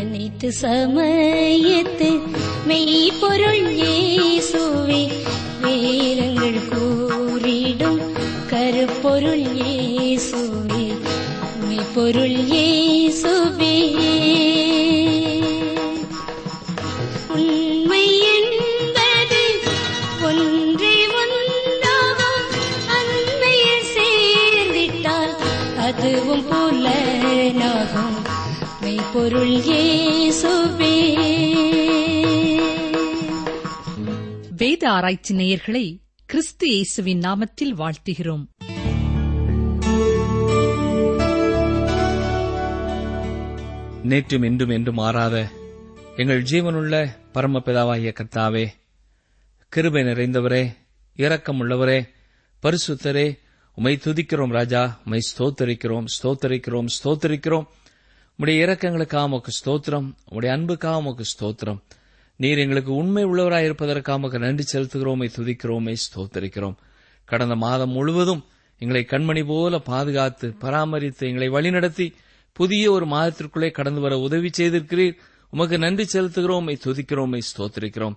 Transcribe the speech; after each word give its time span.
அனைத்து 0.00 0.48
சமயத்து 0.60 2.08
மெய்ப்பொருள் 2.66 3.45
இயேசுவே 3.45 3.45
ஆராய்ச்சி 34.97 35.33
நேயர்களை 35.35 35.99
கிறிஸ்து 36.25 36.67
இயேசுவின் 36.67 37.19
நாமத்தில் 37.19 37.73
வாழ்த்துகிறோம். 37.77 38.43
நேற்றும் 44.03 44.45
இன்றும் 44.45 44.69
என்றும் 44.69 44.95
மாறாத 44.95 45.35
எங்கள் 46.15 46.41
ஜீவனுள்ள 46.41 46.93
பரமபிதாவாகிய 47.33 48.11
கர்த்தாவே 48.19 48.65
கிருபை 49.69 50.03
நிறைந்தவரே 50.03 50.63
இரக்கமுள்ளவரே 51.17 51.99
பரிசுத்தரே 52.63 53.27
உமை 53.77 53.99
துதிக்கிறோம் 54.03 54.55
ராஜா 54.57 55.01
உமை 55.05 55.19
ஸ்தோத்தரிக்கிறோம் 55.29 56.07
ஸ்தோத்தரிக்கிறோம் 56.15 56.87
ஸ்தோத்தரிக்கிறோம். 56.97 57.67
உடைய 58.39 58.65
இரக்கங்களுக்காக 58.65 59.23
உமக்கு 59.23 59.51
ஸ்தோத்திரம் 59.59 60.07
உடைய 60.29 60.55
அன்புக்காக 60.55 60.97
உமக்கு 60.97 61.25
ஸ்தோத்திரம். 61.33 61.79
நீர் 62.39 62.57
எங்களுக்கு 62.57 62.93
உண்மை 62.93 63.25
உள்ளவராயிருப்பதற்காக 63.25 64.13
உமக்கு 64.13 64.39
நன்றி 64.39 64.63
செலுத்துகிறோமை 64.73 65.27
துதிக்கிறோமை 65.37 65.95
ஸ்தோத்தரிக்கிறோம். 66.03 66.75
கடந்த 67.25 67.55
மாதம் 67.55 67.89
முழுவதும் 67.89 68.45
எங்களை 68.79 69.05
கண்மணி 69.09 69.45
போல 69.45 69.79
பாதுகாத்து 69.79 70.53
பராமரித்து 70.59 71.27
எங்களை 71.27 71.49
வழிநடத்தி 71.49 72.13
புதிய 72.53 72.91
ஒரு 72.91 73.05
மாதத்திற்குள்ளே 73.05 73.71
கடந்து 73.71 74.01
வர 74.01 74.19
உதவி 74.19 74.49
செய்திருக்கிறீர். 74.57 75.17
உமக்கு 75.49 75.77
நன்றி 75.77 76.05
செலுத்துகிறோமை 76.13 76.75
துதிக்கிறோமை 76.85 77.41
ஸ்தோத்திருக்கிறோம். 77.49 78.15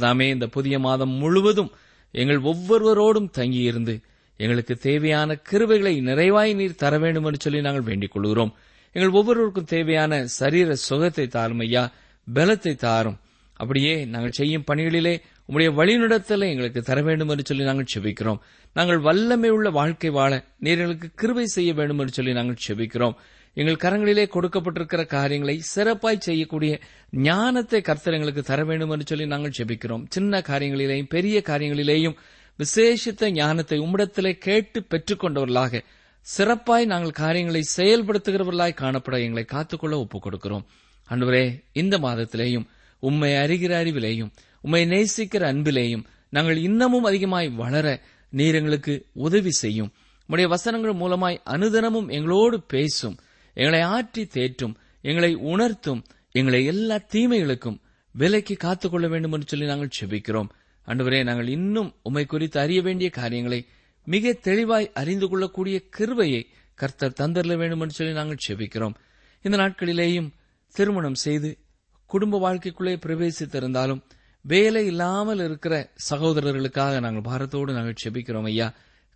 உம்மை 0.00 0.28
இந்த 0.28 0.46
புதிய 0.46 0.78
மாதம் 0.78 1.08
முழுவதும் 1.08 1.70
எங்கள் 2.10 2.40
ஒவ்வொருவரோடும் 2.40 3.30
தங்கியிருந்து 3.30 4.00
எங்களுக்கு 4.36 4.74
தேவையான 4.74 5.40
கிருவைகளை 5.50 5.94
நிறைவாய் 6.02 6.54
நீர் 6.54 6.74
தர 6.74 6.98
வேண்டும் 6.98 7.24
என்று 7.24 7.38
சொல்லி 7.40 7.60
நாங்கள் 7.60 7.82
வேண்டிக் 7.82 8.12
கொள்கிறோம். 8.12 8.54
எங்கள் 8.92 9.10
ஒவ்வொருவருக்கும் 9.10 9.64
தேவையான 9.64 10.26
சரீர 10.26 10.74
சுகத்தை 10.74 11.26
தாரும் 11.26 11.58
ஐயா 11.58 11.90
பலத்தை 12.34 12.74
தாரும். 12.74 13.18
அப்படியே 13.60 14.04
நாங்கள் 14.04 14.36
செய்யும் 14.38 14.64
பணிகளிலே 14.70 15.14
உங்களுடைய 15.46 15.70
வழிநடத்தலை 15.78 16.46
எங்களுக்கு 16.48 16.82
தர 16.82 17.02
வேண்டும் 17.02 17.28
என்று 17.28 17.44
சொல்லி 17.46 17.64
நாங்கள் 17.64 17.92
செபிக்கிறோம். 17.94 18.40
நாங்கள் 18.76 18.98
வல்லமை 18.98 19.48
உள்ள 19.48 19.70
வாழ்க்கை 19.70 20.10
வாழ 20.10 20.32
நீர் 20.58 20.78
எங்களுக்கு 20.78 21.08
கிருவை 21.20 21.46
செய்ய 21.56 21.72
வேண்டும் 21.74 21.98
என்று 21.98 22.12
சொல்லி 22.12 22.32
நாங்கள் 22.32 22.62
செபிக்கிறோம். 22.66 23.16
எங்கள் 23.56 23.82
கரங்களிலே 23.84 24.24
கொடுக்கப்பட்டிருக்கிற 24.34 25.06
காரியங்களை 25.06 25.56
சிறப்பாய் 25.74 26.24
செய்யக்கூடிய 26.28 26.72
ஞானத்தை 27.12 27.80
கர்த்தர் 27.80 28.12
எங்களுக்கு 28.12 28.42
தர 28.42 28.64
வேண்டும் 28.64 28.90
என்று 28.90 29.06
சொல்லி 29.06 29.26
நாங்கள் 29.26 29.56
செபிக்கிறோம். 29.58 30.04
சின்ன 30.08 30.40
காரியங்களிலேயும் 30.40 31.12
பெரிய 31.16 31.42
காரியங்களிலேயும் 31.46 32.16
விசேஷித்த 32.58 33.30
ஞானத்தை 33.30 33.78
உம்மிடத்திலே 33.80 34.32
கேட்டு 34.38 34.80
பெற்றுக்கொண்டவர்களாக 34.90 35.82
சிறப்பாய் 36.26 36.84
நாங்கள் 36.86 37.18
காரியங்களை 37.22 37.62
செயல்படுத்துகிறவர்களாய் 37.76 38.80
காணப்பட 38.80 39.16
எங்களை 39.20 39.44
காத்துக்கொள்ள 39.44 39.94
ஒப்புக் 39.98 40.24
கொடுக்கிறோம் 40.26 40.64
அன்றுவரே 41.08 41.44
இந்த 41.72 41.98
மாதத்திலேயும் 41.98 42.66
உம்மை 43.00 43.32
அறிகிற 43.32 43.72
அறிவிலேயும் 43.82 44.32
உம்மை 44.60 44.84
நேசிக்கிற 44.84 45.42
அன்பிலேயும் 45.52 46.04
நாங்கள் 46.30 46.56
இன்னமும் 46.56 47.04
அதிகமாய் 47.04 47.48
வளர 47.48 48.02
நீர் 48.30 48.54
எங்களுக்கு 48.54 49.06
உதவி 49.12 49.50
செய்யும். 49.50 49.92
உம்முடைய 50.28 50.48
வசனங்கள் 50.48 50.92
மூலமாய் 50.92 51.42
அனுதனமும் 51.44 52.08
எங்களோடு 52.08 52.62
பேசும் 52.62 53.18
எங்களை 53.54 53.80
ஆற்றி 53.80 54.22
தேற்றும் 54.34 54.74
எங்களை 55.00 55.34
உணர்த்தும் 55.34 56.04
எங்களை 56.30 56.64
எல்லா 56.64 56.96
தீமைகளுக்கும் 57.12 57.80
விலைக்கு 58.12 58.56
காத்துக்கொள்ள 58.56 59.08
வேண்டும் 59.08 59.32
என்று 59.32 59.46
சொல்லி 59.46 59.66
நாங்கள் 59.66 59.96
செபிக்கிறோம். 60.00 60.48
அன்றுவரே 60.86 61.24
நாங்கள் 61.24 61.48
இன்னும் 61.48 61.94
உம்மை 62.02 62.26
குறித்து 62.26 62.60
அறிய 62.60 62.82
வேண்டிய 62.82 63.10
காரியங்களை 63.10 63.66
மிக 64.04 64.32
தெளிவாய் 64.32 64.90
அறிந்து 64.94 65.28
கொள்ளக்கூடிய 65.28 65.82
கிருவையை 65.98 66.46
கர்த்தர் 66.74 67.18
தந்தரல 67.20 67.56
வேண்டும் 67.56 67.80
என்று 67.80 67.94
சொல்லி 67.94 68.12
நாங்கள் 68.12 68.44
செபிக்கிறோம். 68.48 68.94
இந்த 69.42 69.56
நாட்களிலேயும் 69.56 70.30
திருமணம் 70.70 71.14
செய்து 71.14 71.58
குடும்ப 72.06 72.38
வாழ்க்கைக்குள்ளே 72.38 72.94
பிரவேசித்திருந்தாலும் 73.06 74.02
வேலை 74.44 74.86
இல்லாமல் 74.86 75.38
இருக்கிற 75.38 75.74
சகோதரர்களுக்காக 76.10 77.00
நாங்கள் 77.00 77.26
பாரத்தோடு 77.28 77.72
நாங்கள் 77.72 78.00
செபிக்கிறோம் 78.04 78.44
ஐயா 78.44 78.68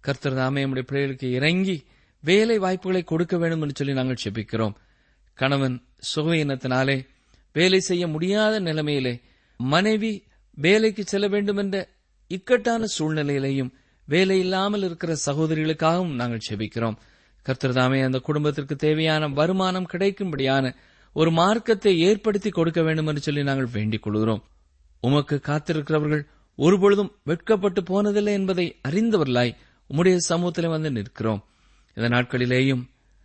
கர்த்தர் 0.05 0.35
தாமே 0.35 0.61
நம்முடைய 0.61 0.87
பிள்ளைகளுக்கு 0.89 1.31
இறங்கி 1.31 1.77
வேலை 2.25 2.59
வாய்ப்புகளை 2.59 3.03
கொடுக்க 3.05 3.37
வேண்டும் 3.37 3.63
என்று 3.63 3.75
சொல்லி 3.75 3.93
நாங்கள் 3.93 4.23
செபிக்கிறோம். 4.25 4.75
கணவன் 5.39 5.77
சுகவீனத்தினாலே 6.15 6.97
வேலை 7.53 7.81
செய்ய 7.81 8.07
முடியாத 8.07 8.61
நிலைமையிலே 8.61 9.15
மனைவி 9.61 10.13
வேலைக்கு 10.57 11.03
செல்ல 11.05 11.27
வேண்டும் 11.29 11.57
என்ற 11.57 11.77
இக்கட்டான 12.31 12.85
சூழ்நிலையிலையும் 12.99 13.71
வேலை 14.09 14.39
இல்லாமல் 14.39 14.83
இருக்கிற 14.83 15.13
சகோதரிகளுக்காகவும் 15.27 16.15
நாங்கள் 16.15 16.47
செபிக்கிறோம். 16.49 16.97
கர்த்தர் 17.43 17.73
தாமே 17.73 18.01
அந்த 18.01 18.19
குடும்பத்திற்கு 18.19 18.77
தேவையான 18.77 19.29
வருமானம் 19.29 19.91
கிடைக்கும்படியான 19.93 20.75
ஒரு 21.19 21.31
மார்க்கத்தை 21.31 21.93
ஏற்படுத்தி 22.01 22.51
கொடுக்க 22.51 22.81
வேண்டும் 22.83 23.09
என்று 23.11 23.21
சொல்லி 23.21 23.43
நாங்கள் 23.43 23.71
வேண்டிக் 23.73 24.03
கொள்கிறோம். 24.03 24.43
உமக்கு 25.01 25.37
காத்திருக்கிறவர்கள் 25.47 26.23
ஒருபொழுதும் 26.59 27.11
வெட்கப்பட்டு 27.25 27.81
போனதில்லை 27.83 28.35
என்பதை 28.41 28.67
அறிந்தவர்களாய் 28.89 29.57
உம்முடைய 29.91 30.17
சமூகத்தில் 30.17 30.69
வந்து 30.69 30.91
நிற்கிறோம். 30.91 31.41
இந்த 31.95 32.09
நாட்களிலேயும் 32.09 32.83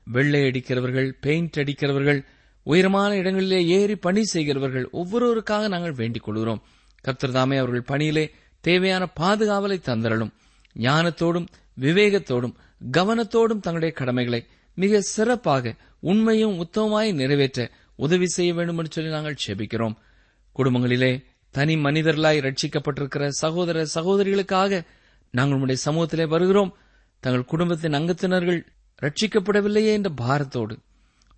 வெள்ளை 0.07 0.41
அடிக்கிறவர்கள் 0.41 1.09
பெயிண்ட் 1.21 1.59
அடிக்கிறவர்கள் 1.63 2.21
உயரமான 2.63 3.11
இடங்களிலே 3.15 3.59
ஏறி 3.77 3.95
பணி 3.95 4.23
செய்கிறவர்கள் 4.23 4.87
ஒவ்வொருவருக்காக 4.93 5.67
நாங்கள் 5.67 5.99
வேண்டிக் 6.01 6.23
கொள்கிறோம். 6.23 6.63
கத்திரதாமே 7.05 7.57
அவர்கள் 7.57 7.89
பணியிலே 7.91 8.25
தேவையான 8.63 9.03
பாதுகாவலை 9.21 9.77
தந்தரலும் 9.79 10.33
ஞானத்தோடும் 10.79 11.47
விவேகத்தோடும் 11.81 12.57
கவனத்தோடும் 12.97 13.63
தங்களுடைய 13.65 13.93
கடமைகளை 13.93 14.41
மிக 14.77 15.01
சிறப்பாக 15.15 15.73
உண்மையும் 16.01 16.55
உத்தமமாய் 16.63 17.09
நிறைவேற்ற 17.13 17.59
உதவி 17.95 18.27
செய்ய 18.27 18.53
வேண்டும் 18.53 18.77
என்று 18.77 18.91
சொல்லி 18.91 19.11
நாங்கள் 19.11 19.41
செபிக்கிறோம். 19.47 19.95
குடும்பங்களிலே 20.55 21.23
தனி 21.51 21.75
மனிதர்களாய் 21.75 22.43
ரட்சிக்கப்பட்டிருக்கிற 22.45 23.27
சகோதர 23.27 23.85
சகோதரிகளுக்காக 23.93 24.85
நாங்கள் 25.31 25.59
உடைய 25.59 25.81
சமூகத்திலே 25.85 26.27
வருகிறோம். 26.27 26.75
தங்கள் 27.19 27.45
குடும்பத்தின் 27.45 27.93
அங்கத்தினர்கள் 27.93 28.65
ரட்சிக்கப்படவில்லையே 29.01 29.91
என்ற 29.97 30.09
பாரத்தோடு 30.09 30.77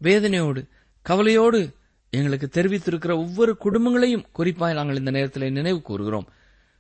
வேதனையோடு 0.01 0.67
கவலையோடு 1.01 1.73
எங்களுக்கு 2.09 2.47
தெரிவித்திருக்கிற 2.53 3.11
ஒவ்வொரு 3.17 3.57
குடும்பங்களையும் 3.63 4.25
குறிப்பாய் 4.37 4.73
நாங்கள் 4.73 4.95
இந்த 4.95 5.11
நேரத்தில் 5.11 5.51
நினைவு 5.51 5.81
கூறுகிறோம். 5.81 6.27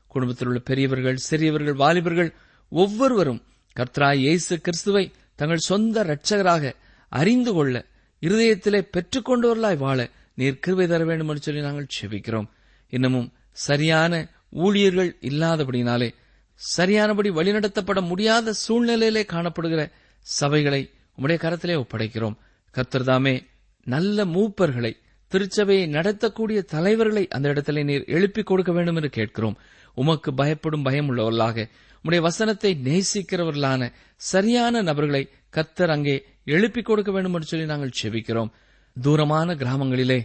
குடும்பத்தில் 0.07 0.47
உள்ள 0.47 0.59
பெரியவர்கள் 0.59 1.17
சிறியவர்கள் 1.29 1.73
வாலிபர்கள் 1.73 2.33
ஒவ்வொருவரும் 2.69 3.43
கர்த்தராய் 3.75 4.17
இயேசு 4.17 4.61
கிறிஸ்துவை 4.61 5.11
தங்கள் 5.35 5.57
சொந்த 5.57 6.03
இரட்சகராக 6.03 6.73
அறிந்து 7.09 7.53
கொள்ள 7.53 7.85
இருதயத்திலே 8.25 8.81
பெற்றுக்கொண்டவர்களாய் 8.97 9.77
வாழ 9.77 10.09
நீர் 10.35 10.59
கிருவை 10.67 10.87
தர 10.87 11.03
வேண்டும் 11.05 11.27
என்று 11.27 11.41
சொல்லி 11.41 11.61
நாங்கள் 11.61 11.87
செபிக்கிறோம். 12.01 12.47
இன்னமும் 12.89 13.33
சரியான 13.51 14.27
ஊழியர்கள் 14.49 15.17
இல்லாதபடினாலே 15.21 16.09
சரியானபடி 16.53 17.29
வழிநடத்தப்பட 17.29 18.01
முடியாத 18.01 18.53
சூழ்நிலையிலே 18.67 19.23
காணப்படுகிற 19.33 19.91
சபைகளை 20.39 20.89
உம்முடைய 21.17 21.37
கரத்திலே 21.37 21.75
ஒப்படைக்கிறோம். 21.75 22.37
கர்த்தர்தாமே 22.73 23.47
நல்ல 23.83 24.25
மூப்பர்களை 24.25 24.97
திருச்சபையை 25.27 25.89
நடத்தக்கூடிய 25.89 26.63
தலைவர்களை 26.63 27.27
அந்த 27.27 27.47
இடத்திலே 27.49 27.83
நீர் 27.83 28.03
எழுப்பிக் 28.05 28.45
கொடுக்க 28.45 28.71
வேண்டும் 28.71 28.95
என்று 28.95 29.09
கேட்கிறோம். 29.09 29.57
உமக்கு 29.93 30.33
பயப்படும் 30.33 30.83
பயம் 30.83 31.09
உள்ளவர்களாக 31.11 31.69
உம்முடைய 32.05 32.21
வசனத்தை 32.21 32.71
நேசிக்கிறவர்களான 32.85 33.83
சரியான 34.21 34.81
நபர்களை 34.81 35.21
கர்த்தர் 35.49 35.89
அங்கே 35.89 36.13
எழுப்பிக் 36.45 36.85
கொடுக்க 36.85 37.11
வேண்டும் 37.11 37.33
என்று 37.33 37.47
சொல்லி 37.47 37.65
நாங்கள் 37.65 37.95
செபிக்கிறோம். 38.01 38.51
தூரமான 38.97 39.55
கிராமங்களிலே 39.55 40.17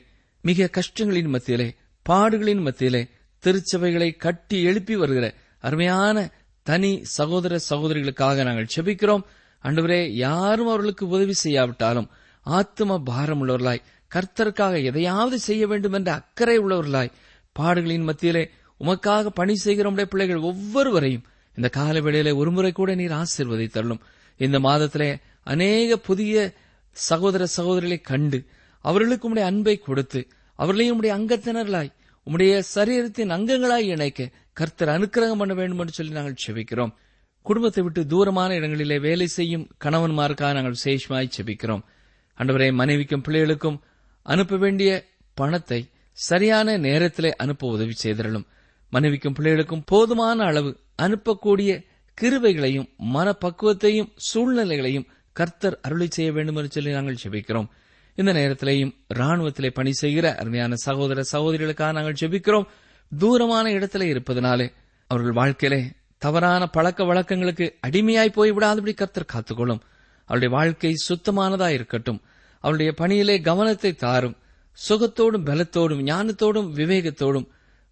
மிக 0.45 0.69
கஷ்டங்களின் 0.77 1.31
மத்தியிலே 1.35 1.69
பாடுகளின் 2.07 2.63
மத்தியிலே 2.63 3.03
திருச்சபைகளை 3.43 4.11
கட்டி 4.17 4.63
எழுப்பி 4.63 4.97
வருகிற 4.97 5.35
அருமையான 5.65 6.27
தனி 6.67 6.93
சகோதர 7.17 7.61
சகோதரிகளுக்காக 7.71 8.45
நாங்கள் 8.45 8.73
செபிக்கிறோம். 8.77 9.25
அன்றுவரே 9.65 10.01
யாரும் 10.25 10.67
அவர்களுக்கு 10.67 11.09
உதவி 11.09 11.33
செய்யாவிட்டாலும் 11.45 12.11
ஆத்ம 12.47 13.01
பாரம் 13.01 13.43
உள்ளவர்களாய் 13.43 13.85
கர்த்தருக்காக 14.11 14.85
எதையாவது 14.85 15.39
செய்ய 15.39 15.65
வேண்டும் 15.67 15.93
என்ற 15.93 16.11
அக்கறை 16.13 16.59
உள்ளவர்களாய் 16.59 17.15
பாடுகளின் 17.57 18.09
மத்தியிலே 18.11 18.45
உமக்காக 18.81 19.27
பணி 19.35 19.55
செய்கிற 19.57 19.89
உடைய 19.89 20.09
பிள்ளைகள் 20.09 20.49
ஒவ்வொருவரையும் 20.51 21.27
இந்த 21.61 21.69
கால 21.69 22.01
வேளையிலே 22.01 22.33
ஒருமுறை 22.33 22.73
கூட 22.73 22.95
நீர் 22.95 23.15
ஆசீர்வதித்தள்ளும் 23.21 24.03
இந்த 24.41 24.59
மாதத்திலே 24.59 25.09
அநேக 25.43 25.97
புதிய 25.97 26.35
சகோதர 26.97 27.47
சகோதரிகளை 27.57 28.01
கண்டு 28.01 28.39
அவர்களுக்கு 28.85 29.29
உடைய 29.29 29.47
அன்பை 29.49 29.75
கொடுத்து 29.79 30.21
அவர்களையும் 30.59 30.97
உடைய 30.97 31.13
அங்கத்தினர்களாய் 31.17 31.91
உம்முடைய 32.27 32.55
சரீரத்தின் 32.75 33.35
அங்கங்களாய் 33.37 33.87
இணைக்க 33.87 34.31
கர்த்தர் 34.53 34.89
அனுக்கிரகம் 34.89 35.41
பண்ண 35.41 35.55
வேண்டும் 35.55 35.79
என்று 35.79 35.93
சொல்லி 35.93 36.13
நாங்கள் 36.13 36.43
செபிக்கிறோம். 36.47 36.93
குடும்பத்தை 37.47 37.83
விட்டு 37.83 38.07
தூரமான 38.07 38.55
இடங்களிலே 38.55 38.99
வேலை 38.99 39.27
செய்யும் 39.27 39.69
கணவன்மாருக்காக 39.85 40.53
நாங்கள் 40.53 40.77
விசேஷமாய் 40.83 41.35
செபிக்கிறோம். 41.37 41.83
அண்டவரே 42.39 42.73
மனைவிக்கும் 42.73 43.23
பிள்ளைகளுக்கும் 43.29 43.79
அனுப்ப 44.23 44.57
வேண்டிய 44.57 44.91
பணத்தை 45.35 45.81
சரியான 46.13 46.77
நேரத்திலே 46.77 47.37
அனுப்ப 47.37 47.69
உதவி 47.69 47.95
செய்திடலும். 48.03 48.47
மனைவிக்கும் 48.93 49.35
பிள்ளைகளுக்கும் 49.39 49.87
போதுமான 49.87 50.45
அளவு 50.45 50.71
அனுப்பக்கூடிய 51.01 51.85
கிருவைகளையும் 52.21 52.89
மனப்பக்குவத்தையும் 53.15 54.11
சூழ்நிலைகளையும் 54.35 55.07
கர்த்தர் 55.33 55.79
அருளி 55.83 56.07
செய்ய 56.11 56.33
வேண்டும் 56.33 56.57
என்று 56.57 56.71
சொல்லி 56.71 56.91
நாங்கள் 56.91 57.17
ஜெபிக்கிறோம். 57.23 57.69
இந்த 58.15 58.33
நேரத்திலேயும் 58.33 58.95
ராணுவத்திலே 59.15 59.71
பணி 59.71 59.93
செய்கிற 59.93 60.35
அருமையான 60.35 60.75
சகோதர 60.75 61.23
சகோதரிகளுக்காக 61.33 61.93
நாங்கள் 61.93 62.17
ஜெபிக்கிறோம். 62.21 62.67
தூரமான 63.19 63.71
இடத்திலே 63.71 64.07
இருப்பதனாலே 64.09 64.73
அவர்கள் 65.07 65.33
வாழ்க்கையிலே 65.33 65.85
தவறான 66.19 66.67
பழக்க 66.67 67.05
வழக்கங்களுக்கு 67.05 67.77
அடிமையாய் 67.87 68.33
போய் 68.33 68.53
விடாதபடி 68.53 68.95
கர்த்தர் 68.95 69.33
காத்துக்கொள்ளும். 69.33 69.81
அவருடைய 70.25 70.55
வாழ்க்கை 70.55 70.95
சுத்தமானதா 71.09 71.69
இருக்கட்டும். 71.69 72.21
அவருடைய 72.61 72.93
பணியிலே 72.93 73.41
கவனத்தை 73.41 73.95
தாரும். 73.95 74.37
சுகத்தோடும் 74.89 75.47
பலத்தோடும் 75.47 76.03
ஞானத்தோடும் 76.03 76.69
விவேகத்தோடும் 76.77 77.47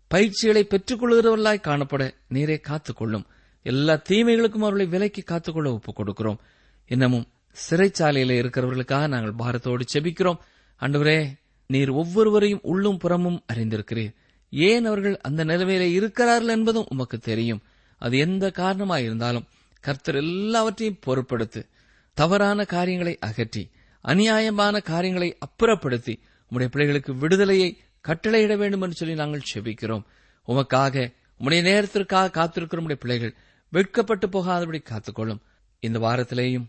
பயிற்சிகளை 0.09 0.65
பெற்றுக் 0.65 1.03
கொள்கிறவர்களாய் 1.03 1.61
காணப்பட 1.61 2.11
நீரே 2.31 2.61
காத்துக்கொள்ளும். 2.69 3.25
எல்லா 3.63 4.03
தீமைகளுக்கும் 4.09 4.63
அவர்களை 4.63 4.87
விலைக்கு 4.87 5.23
காத்துக்கொள்ள 5.23 5.73
ஒப்புக் 5.73 6.01
கொடுக்கிறோம். 6.01 6.39
இன்னமும் 6.87 7.27
சிறைச்சாலையில 7.71 8.33
இருக்கிறவர்களுக்காக 8.39 9.09
நாங்கள் 9.09 9.35
பாரத்தோடு 9.39 9.85
செபிக்கிறோம். 9.93 10.39
அன்றுவரே 10.81 11.27
நீர் 11.67 11.91
ஒவ்வொருவரையும் 11.91 12.61
உள்ளும் 12.63 12.99
புறமும் 12.99 13.45
அறிந்திருக்கிறீர். 13.53 14.15
ஏன் 14.51 14.85
அவர்கள் 14.85 15.21
அந்த 15.21 15.45
நிலைமையில 15.45 15.93
இருக்கிறார்கள் 15.93 16.57
என்பதும் 16.57 16.87
உமக்கு 16.89 17.19
தெரியும். 17.19 17.63
அது 17.99 18.19
எந்த 18.19 18.53
காரணமாயிருந்தாலும் 18.55 19.47
கர்த்தர் 19.81 20.15
எல்லாவற்றையும் 20.15 20.99
பொருட்படுத்து 21.01 21.67
தவறான 22.15 22.65
காரியங்களை 22.65 23.19
அகற்றி 23.19 23.71
அநியாயமான 24.03 24.83
காரியங்களை 24.83 25.39
அப்புறப்படுத்தி 25.47 26.17
உம்முடைய 26.51 26.67
பிள்ளைகளுக்கு 26.67 27.15
விடுதலையை 27.15 27.79
கட்டளையிட 28.01 28.57
வேண்டும் 28.57 28.81
என்று 28.81 28.95
சொல்லி 28.95 29.15
நாங்கள் 29.15 29.43
செபிக்கிறோம். 29.55 30.05
உமக்காக 30.49 31.15
உம்முடைய 31.41 31.63
நேரத்திற்காக 31.63 32.45
காத்திருக்கிற 32.45 32.81
உம்முடைய 32.81 32.95
பிள்ளைகள் 32.95 33.35
வெட்கப்பட்டு 33.71 34.29
போகாதபடி 34.29 34.83
காத்துக்கொள்ளும். 34.83 35.41
இந்த 35.81 35.99
வாரத்திலேயும் 35.99 36.65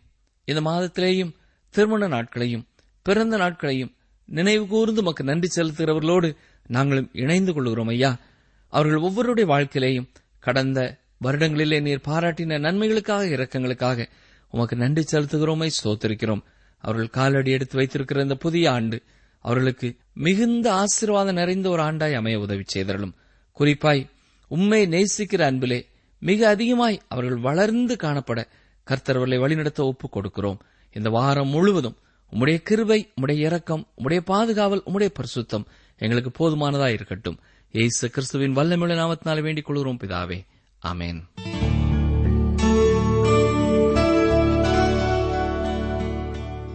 இந்த 0.46 0.62
மாதத்திலேயும் 0.62 1.31
திருமண 1.70 2.08
நாட்களையும் 2.08 2.68
பிறந்த 3.02 3.38
நாட்களையும் 3.38 3.94
நினைவு 4.26 4.68
கூர்ந்து 4.68 5.02
உமக்கு 5.02 5.24
நன்றி 5.24 5.62
செலுத்துகிறவர்களோடு 5.62 6.36
நாங்களும் 6.68 7.10
இணைந்து 7.14 7.54
கொள்கிறோம் 7.54 7.88
ஐயா. 7.88 8.20
அவர்கள் 8.68 9.02
ஒவ்வொருடைய 9.02 9.40
வாழ்க்கையிலேயும் 9.40 10.08
கடந்த 10.40 10.98
வருடங்களிலே 11.24 11.81
நீர் 11.81 12.02
பாராட்டின 12.06 12.60
நன்மைகளுக்காக 12.60 13.26
இரக்கங்களுக்காக 13.26 14.08
உமக்கு 14.50 14.76
நன்றி 14.76 15.04
செலுத்துகிறோமை 15.12 15.70
சோத்திருக்கிறோம். 15.84 16.42
அவர்கள் 16.78 17.10
காலடி 17.10 17.52
எடுத்து 17.52 17.76
வைத்திருக்கிற 17.76 18.22
இந்த 18.22 18.36
புதிய 18.36 18.72
ஆண்டு 18.72 19.04
அவர்களுக்கு 19.39 19.95
மிகுந்த 20.13 20.74
ஆசீர்வாதம் 20.74 21.36
நிறைந்த 21.36 21.69
ஒரு 21.69 21.83
ஆண்டாய் 21.83 22.13
அமைய 22.13 22.39
உதவி 22.39 22.63
செய்தரலும் 22.74 23.13
குறிப்பாய் 23.59 24.09
உண்மை 24.47 24.88
நேசிக்கிற 24.88 25.41
அன்பிலே 25.41 25.88
மிக 26.19 26.47
அதிகமாய் 26.47 27.01
அவர்கள் 27.07 27.36
வளர்ந்து 27.36 27.95
காணப்பட 27.95 28.45
கர்த்தர்வர்களை 28.91 29.39
வழிநடத்த 29.39 29.83
ஒப்புக் 29.83 30.18
கொடுக்கிறோம். 30.18 30.59
இந்த 30.91 31.09
வாரம் 31.09 31.47
முழுவதும் 31.47 31.97
உம்முடைய 32.31 32.57
கிருபை 32.57 33.09
உம்முடைய 33.21 33.38
இரக்கம் 33.38 33.88
உம்முடைய 33.97 34.19
பாதுகாவல் 34.19 34.81
உம்முடைய 34.86 35.09
பரிசுத்தம் 35.13 35.65
எங்களுக்கு 35.97 36.31
போதுமானதா 36.39 36.88
இருக்கட்டும். 36.88 37.39
ஏசு 37.71 38.09
கிறிஸ்துவின் 38.09 38.56
வல்லமிழ 38.56 38.95
நாமத்தினால் 38.95 39.42
வேண்டிக் 39.42 39.65
கொள்கிறோம் 39.65 39.97
பிதாவே. 39.97 40.45
ஆமேன். 40.88 41.21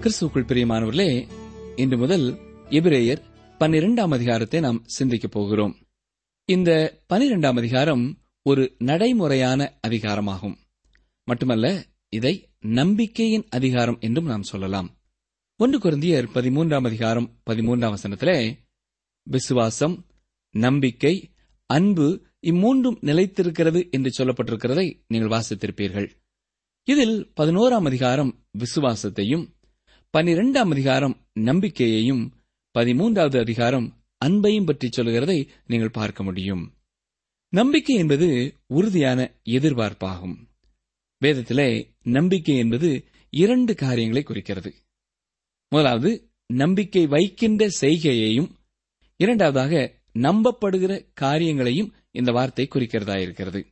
கிறிஸ்துக்குள் 0.00 0.46
பிரியமானவர்களே 0.49 1.28
இன்று 1.76 1.99
முதல் 1.99 2.38
எபிரேயர் 2.75 3.23
பன்னிரெண்டாம் 3.59 4.12
அதிகாரத்தை 4.12 4.61
நாம் 4.61 4.82
சிந்திக்கப் 4.87 5.31
போகிறோம். 5.31 5.76
இந்த 6.44 6.99
பனிரெண்டாம் 7.12 7.56
அதிகாரம் 7.56 8.19
ஒரு 8.43 8.75
நடைமுறையான 8.79 9.79
அதிகாரமாகும். 9.87 10.56
மட்டுமல்ல 11.25 11.87
இதை 12.09 12.49
நம்பிக்கையின் 12.61 13.47
அதிகாரம் 13.49 13.97
என்றும் 14.00 14.25
நாம் 14.25 14.43
சொல்லலாம். 14.43 14.99
ஒன்று 15.56 15.79
குருந்தியர் 15.79 16.29
பதிமூன்றாம் 16.35 16.85
அதிகாரம் 16.85 17.41
பதிமூன்றாம் 17.50 17.94
வசனத்திலே 17.94 18.59
விசுவாசம் 19.23 20.06
நம்பிக்கை 20.50 21.32
அன்பு 21.67 22.27
இம்மூன்றும் 22.43 22.99
நிலைத்திருக்கிறது 23.00 23.91
என்று 23.91 24.25
சொல்லப்பட்டிருக்கிறதை 24.25 25.05
நீங்கள் 25.06 25.38
வாசித்திருப்பீர்கள். 25.38 26.11
இதில் 26.85 27.32
பதினோராம் 27.41 27.85
அதிகாரம் 27.85 28.47
விசுவாசத்தையும் 28.59 29.53
பனிரெண்டாம் 30.17 30.70
அதிகாரம் 30.70 31.27
நம்பிக்கையையும் 31.32 32.33
பதிமூன்றாவது 32.79 33.38
அதிகாரம் 33.38 34.05
அன்பையும் 34.25 34.67
பற்றி 34.67 34.88
சொல்கிறதை 34.88 35.49
நீங்கள் 35.67 35.91
பார்க்க 35.91 36.23
முடியும். 36.23 36.75
நம்பிக்கை 37.49 37.97
என்பது 37.97 38.55
உறுதியான 38.67 39.35
எதிர்பார்ப்பாகும். 39.44 40.35
வேதத்திலே 41.21 41.88
நம்பிக்கை 42.03 42.56
என்பது 42.56 43.05
இரண்டு 43.31 43.75
காரியங்களை 43.75 44.23
குறிக்கிறது. 44.23 44.75
முதலாவது 45.69 46.31
நம்பிக்கை 46.47 47.06
வைக்கின்ற 47.06 47.69
செய்கையையும் 47.81 48.50
இரண்டாவதாக 49.17 49.93
நம்பப்படுகிற 50.19 51.06
காரியங்களையும் 51.15 51.93
இந்த 52.11 52.32
வார்த்தை 52.32 52.69
குறிக்கிறதா 52.75 53.20
இருக்கிறது 53.20 53.67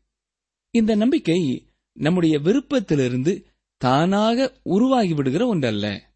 இந்த 0.71 0.95
நம்பிக்கை 0.95 1.69
நம்முடைய 1.93 2.39
விருப்பத்திலிருந்து 2.39 3.45
தானாக 3.77 4.57
உருவாகி 4.63 5.15
விடுகிற 5.15 5.47
ஒன்றல்ல. 5.47 6.15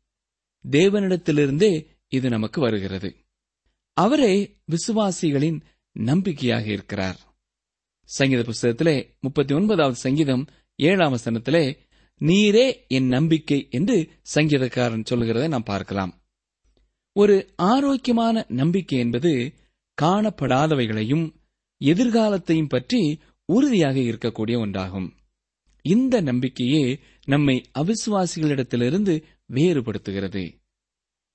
தேவனிடத்திலிருந்தே 0.65 1.73
இது 2.09 2.29
நமக்கு 2.29 2.61
வருகிறது. 2.61 3.17
அவரே 3.93 4.59
விசுவாசிகளின் 4.71 5.61
நம்பிக்கையாக 5.93 6.67
இருக்கிறார். 6.67 7.19
சங்கீத 8.03 8.43
புஸ்தகத்திலே 8.43 9.11
முப்பத்தி 9.21 9.55
ஒன்பதாவது 9.55 9.97
சங்கீதம் 9.97 10.47
ஏழாம் 10.77 11.15
வசனத்திலே 11.15 11.79
நீரே 12.21 12.87
என் 12.89 13.07
நம்பிக்கை 13.07 13.67
என்று 13.71 14.11
சங்கீதக்காரன் 14.35 15.05
சொல்லுகிறதை 15.05 15.49
நாம் 15.49 15.63
பார்க்கலாம். 15.63 16.23
ஒரு 17.13 17.53
ஆரோக்கியமான 17.57 18.47
நம்பிக்கை 18.49 18.99
என்பது 18.99 19.53
காணப்படாதவைகளையும் 20.03 21.35
எதிர்காலத்தையும் 21.85 22.69
பற்றி 22.69 23.21
உறுதியாக 23.45 23.99
இருக்கக்கூடிய 23.99 24.57
ஒன்றாகும். 24.65 25.11
இந்த 25.83 26.21
நம்பிக்கையே 26.21 27.01
நம்மை 27.25 27.71
அவிசுவாசிகளிடத்திலிருந்து 27.79 29.23
வேறுபடுத்துகிறது. 29.53 30.66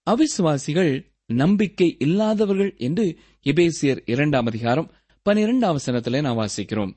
அவிசுவாசிகள் 0.09 1.13
நம்பிக்கை 1.25 1.95
இல்லாதவர்கள் 1.99 2.75
என்று 2.77 3.17
எபேசியர் 3.43 4.01
இரண்டாம் 4.05 4.45
அதிகாரம் 4.45 4.91
பனிரெண்டாம் 5.29 5.77
வசனத்திலே 5.77 6.21
நாம் 6.21 6.37
வாசிக்கிறோம். 6.37 6.93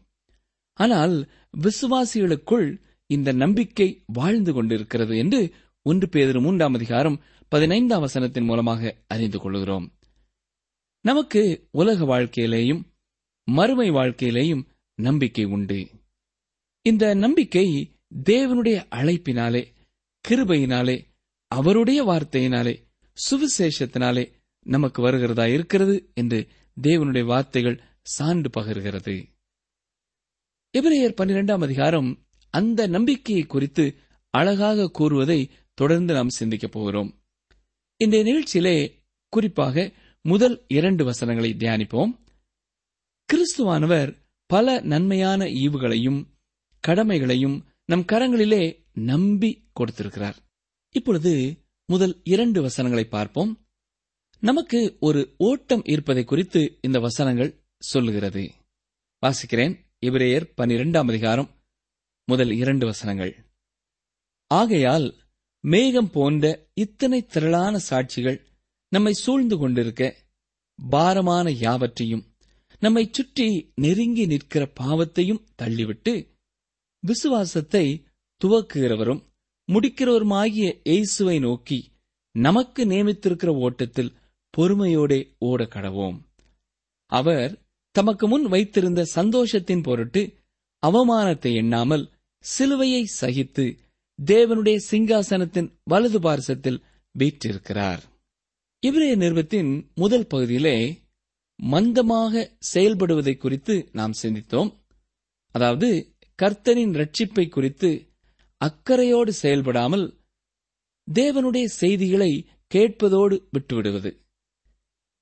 ஆனால் 0.75 1.29
விசுவாசிகளுக்குள் 1.61 2.83
இந்த 3.07 3.33
நம்பிக்கை 3.33 4.03
வாழ்ந்து 4.07 4.53
கொண்டிருக்கிறது 4.53 5.17
என்று 5.17 5.55
ஒன்று 5.83 6.09
பேதர் 6.09 6.41
மூன்றாம் 6.41 6.75
அதிகாரம் 6.75 7.23
பதினைந்தாம் 7.49 8.07
வசனத்தின் 8.07 8.45
மூலமாக 8.45 8.97
அறிந்து 9.07 9.39
கொள்கிறோம். 9.39 9.93
நமக்கு 11.01 11.69
உலக 11.71 12.05
வாழ்க்கையிலேயும் 12.05 12.83
மறுமை 13.45 13.91
வாழ்க்கையிலேயும் 13.91 14.65
நம்பிக்கை 14.95 15.45
உண்டு. 15.45 15.89
இந்த 16.83 17.15
நம்பிக்கை 17.15 17.91
தேவனுடைய 18.25 18.87
அழைப்பினாலே 18.91 19.67
கிருபையினாலே 20.29 21.05
அவருடைய 21.47 22.05
வார்த்தையினாலே 22.05 22.84
சுவிசேஷத்தினாலே 23.31 24.33
நமக்கு 24.63 25.03
வருகிறதா 25.03 25.47
இருக்கிறது 25.47 26.11
என்று 26.15 26.49
தேவனுடைய 26.83 27.25
வார்த்தைகள் 27.25 27.83
சான்று 28.03 28.63
பகர்கிறது. 28.63 29.25
எபிரேயர் 30.79 31.15
பன்னிரெண்டாம் 31.17 31.63
அதிகாரம் 31.63 32.27
அந்த 32.51 32.87
நம்பிக்கையை 32.87 33.45
குறித்து 33.45 33.97
அழகாக 34.31 34.91
கூறுவதை 34.91 35.51
தொடர்ந்து 35.75 36.15
நாம் 36.15 36.29
சிந்திக்கப் 36.29 36.73
போகிறோம். 36.73 37.23
இந்த 37.97 38.17
நிகழ்ச்சியிலே 38.17 38.93
குறிப்பாக 39.29 39.93
முதல் 40.21 40.65
இரண்டு 40.69 41.05
வசனங்களை 41.05 41.55
தியானிப்போம். 41.59 42.19
கிறிஸ்துவானவர் 43.33 44.17
பல 44.47 44.81
நன்மையான 44.81 45.45
ஈவுகளையும் 45.45 46.27
கடமைகளையும் 46.81 47.65
நம் 47.85 48.05
கரங்களிலே 48.13 48.87
நம்பி 48.93 49.69
கொடுத்திருக்கிறார். 49.73 50.37
இப்பொழுது 50.91 51.64
முதல் 51.87 52.21
இரண்டு 52.25 52.63
வசனங்களை 52.63 53.05
பார்ப்போம். 53.09 53.67
நமக்கு 54.39 54.97
ஒரு 55.01 55.35
ஓட்டம் 55.39 55.83
இருப்பதை 55.85 56.25
குறித்து 56.25 56.79
இந்த 56.81 56.99
வசனங்கள் 56.99 57.65
சொல்லுகிறது. 57.77 58.53
வாசிக்கிறேன். 59.23 59.75
இவரேயர் 60.07 60.47
பனிரெண்டாம் 60.57 61.09
அதிகாரம் 61.09 61.51
முதல் 62.25 62.51
இரண்டு 62.51 62.87
வசனங்கள். 62.87 63.47
ஆகையால் 64.47 65.15
மேகம் 65.61 66.11
போன்ற 66.11 66.67
இத்தனை 66.75 67.27
திரளான 67.27 67.81
சாட்சிகள் 67.91 68.39
நம்மை 68.89 69.13
சூழ்ந்து 69.13 69.59
கொண்டிருக்க 69.59 70.17
பாரமான 70.91 71.51
யாவற்றையும் 71.51 72.25
நம்மை 72.81 73.09
சுற்றி 73.11 73.73
நெருங்கி 73.75 74.27
நிற்கிற 74.27 74.73
பாவத்தையும் 74.81 75.45
தள்ளிவிட்டு 75.63 76.15
விசுவாசத்தை 77.01 78.05
துவக்குகிறவரும் 78.41 79.23
முடிக்கிறவருமாகிய 79.69 80.69
இயேசுவை 80.85 81.39
நோக்கி 81.39 81.79
நமக்கு 82.35 82.83
நியமித்திருக்கிற 82.85 83.51
ஓட்டத்தில் 83.59 84.15
பொறுமையோடே 84.55 85.21
ஓட 85.39 85.65
கடவோம் 85.65 86.19
அவர் 87.13 87.53
தமக்கு 87.95 88.29
முன் 88.29 88.47
வைத்திருந்த 88.49 89.07
சந்தோஷத்தின் 89.15 89.83
பொருட்டு 89.83 90.23
அவமானத்தை 90.83 91.53
எண்ணாமல் 91.55 92.05
சிலுவையை 92.45 93.03
சகித்து 93.21 93.65
தேவனுடைய 94.19 94.79
சிங்காசனத்தின் 94.91 95.69
வலது 95.85 96.19
பார்சத்தில் 96.21 96.83
வீற்றிருக்கிறார். 97.15 98.03
இவரே 98.83 99.15
நிறுவத்தின் 99.15 99.71
முதல் 99.95 100.27
பகுதியிலே 100.27 100.77
மந்தமாக 101.59 102.45
செயல்படுவதை 102.75 103.37
குறித்து 103.37 103.89
நாம் 103.93 104.15
சிந்தித்தோம். 104.23 104.71
அதாவது 105.55 105.89
கர்த்தரின் 106.39 106.95
ரட்சிப்பை 106.95 107.49
குறித்து 107.49 107.91
அக்கறையோடு 108.65 109.29
செயல்படாமல் 109.29 110.05
தேவனுடைய 111.15 111.65
செய்திகளை 111.65 112.47
கேட்பதோடு 112.75 113.49
விட்டுவிடுவது. 113.51 114.11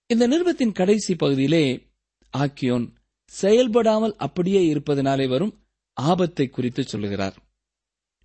இந்த 0.06 0.24
நிருபத்தின் 0.28 0.72
கடைசி 0.72 1.16
பகுதியிலே 1.16 1.64
ஆக்கியோன் 2.36 2.86
செயல்படாமல் 3.24 4.16
அப்படியே 4.16 4.62
இருப்பதனாலே 4.66 5.28
வரும் 5.28 5.54
ஆபத்தை 5.92 6.48
குறித்து 6.48 6.82
சொல்லுகிறார். 6.82 7.36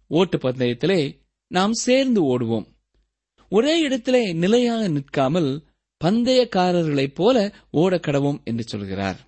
ஓட்டு 0.08 0.38
பந்தயத்திலே 0.38 1.00
நாம் 1.48 1.74
சேர்ந்து 1.74 2.20
ஓடுவோம். 2.24 2.68
ஒரே 3.50 3.80
இடத்திலே 3.80 4.34
நிலையாக 4.34 4.88
நிற்காமல் 4.88 5.66
பந்தயக்காரர்களைப் 6.04 7.16
போல 7.16 7.38
ஓடக்கடவும் 7.74 8.44
என்று 8.44 8.64
சொல்கிறார். 8.64 9.20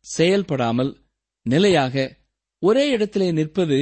செயல்படாமல் 0.00 0.92
நிலையாக 1.46 1.94
ஒரே 2.62 2.84
இடத்திலே 2.88 3.32
நிற்பது 3.32 3.78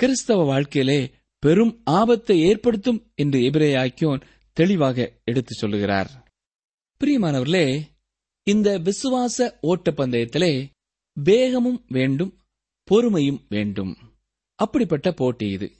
கிறிஸ்தவ 0.00 0.44
வாழ்க்கையிலே 0.44 1.10
பெரும் 1.38 1.80
ஆபத்தை 1.84 2.40
ஏற்படுத்தும் 2.40 3.12
என்று 3.14 3.40
எபிரே 3.40 3.74
ஆக்கியோன் 3.76 4.22
தெளிவாக 4.52 5.20
எடுத்துச் 5.24 5.58
சொல்லுகிறார். 5.58 6.32
பிரியமானவர்களே 7.00 7.82
இந்த 8.42 8.78
விசுவாச 8.78 9.58
ஓட்டப்பந்தயத்திலே 9.62 10.70
வேகமும் 11.12 11.84
வேண்டும் 11.88 12.38
பொறுமையும் 12.90 13.44
வேண்டும். 13.48 13.96
அப்படிப்பட்ட 14.54 15.12
போட்டி 15.12 15.50
இது. 15.50 15.72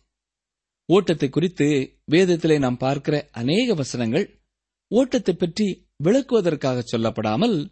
ஓட்டத்தை 0.87 1.29
குறித்து 1.29 1.99
வேதத்திலே 2.11 2.59
நாம் 2.59 2.77
பார்க்கிற 2.77 3.29
அநேக 3.33 3.75
வசனங்கள் 3.75 4.41
ஓட்டத்தை 4.89 5.35
பற்றி 5.35 5.87
விளக்குவதற்காக 6.05 6.83
சொல்லப்படாமல் 6.93 7.71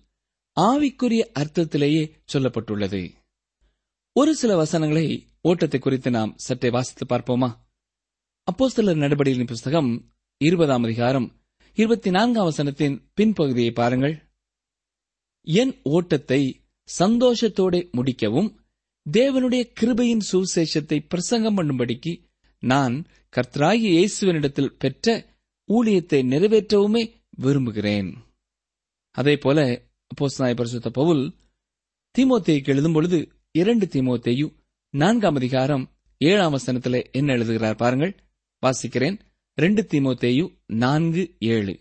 ஆவிக்குரிய 0.61 1.31
அர்த்தத்திலேயே 1.39 2.11
சொல்லப்பட்டுள்ளது. 2.33 3.13
ஒரு 4.13 4.35
சில 4.35 4.57
வசனங்களை 4.57 5.28
ஓட்டத்தை 5.45 5.81
குறித்து 5.81 6.11
நாம் 6.11 6.35
சற்றே 6.37 6.71
வாசித்து 6.71 7.05
பார்ப்போமா? 7.07 7.49
அப்போஸ்தலர் 8.49 9.03
நடவடிக்கையின் 9.03 9.47
புஸ்தகம் 9.47 9.91
இருபதாம் 10.37 10.83
அதிகாரம் 10.83 11.29
இருபத்தி 11.73 12.11
நான்காம் 12.11 12.49
வசனத்தின் 12.51 12.97
பின்பகுதியை 13.17 13.73
பாருங்கள். 13.73 14.15
என் 15.43 15.75
ஓட்டத்தை 15.83 16.41
சந்தோஷத்தோட 16.99 17.75
முடிக்கவும் 17.93 18.49
தேவனுடைய 19.07 19.63
கிருபையின் 19.81 20.27
சுவிசேஷத்தை 20.31 20.99
பிரசங்கம் 21.09 21.57
பண்ணும்படிக்கு 21.57 22.13
நான் 22.63 23.07
கர்த்தராகி 23.35 23.89
இயேசுவனிடத்தில் 23.97 24.77
பெற்ற 24.79 25.27
ஊழியத்தை 25.69 26.21
நிறைவேற்றவுமே 26.33 27.03
விரும்புகிறேன். 27.31 28.11
அதே 29.11 29.37
போல 29.37 29.59
பரிசுத்த 30.11 30.91
பவுல் 30.91 31.23
தீமோத்தேயுக்கு 32.15 32.73
எழுதும் 32.75 32.93
பொழுது 32.93 33.19
இரண்டு 33.53 33.87
தீமோத்தேயு 33.87 34.47
நான்காம் 34.91 35.35
அதிகாரம் 35.35 35.91
ஏழாம் 36.19 36.59
வசனத்திலே 36.59 37.11
என்ன 37.11 37.33
எழுதுகிறார் 37.33 37.77
பாருங்கள். 37.77 38.17
வாசிக்கிறேன். 38.63 39.21
ரெண்டு 39.55 39.83
தீமோத்தேயு 39.83 40.59
நான்கு 40.67 41.37
ஏழு. 41.39 41.81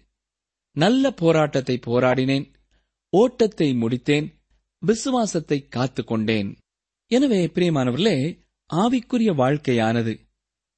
நல்ல 0.72 1.12
போராட்டத்தை 1.12 1.80
போராடினேன். 1.86 2.54
ஓட்டத்தை 3.10 3.72
முடித்தேன். 3.72 4.34
விசுவாசத்தை 4.80 5.68
காத்துக் 5.68 6.08
கொண்டேன் 6.08 6.58
எனவே 7.08 7.46
பிரியமானவர்களே 7.46 8.40
ஆவிக்குரிய 8.74 9.36
வாழ்க்கையானது 9.36 10.20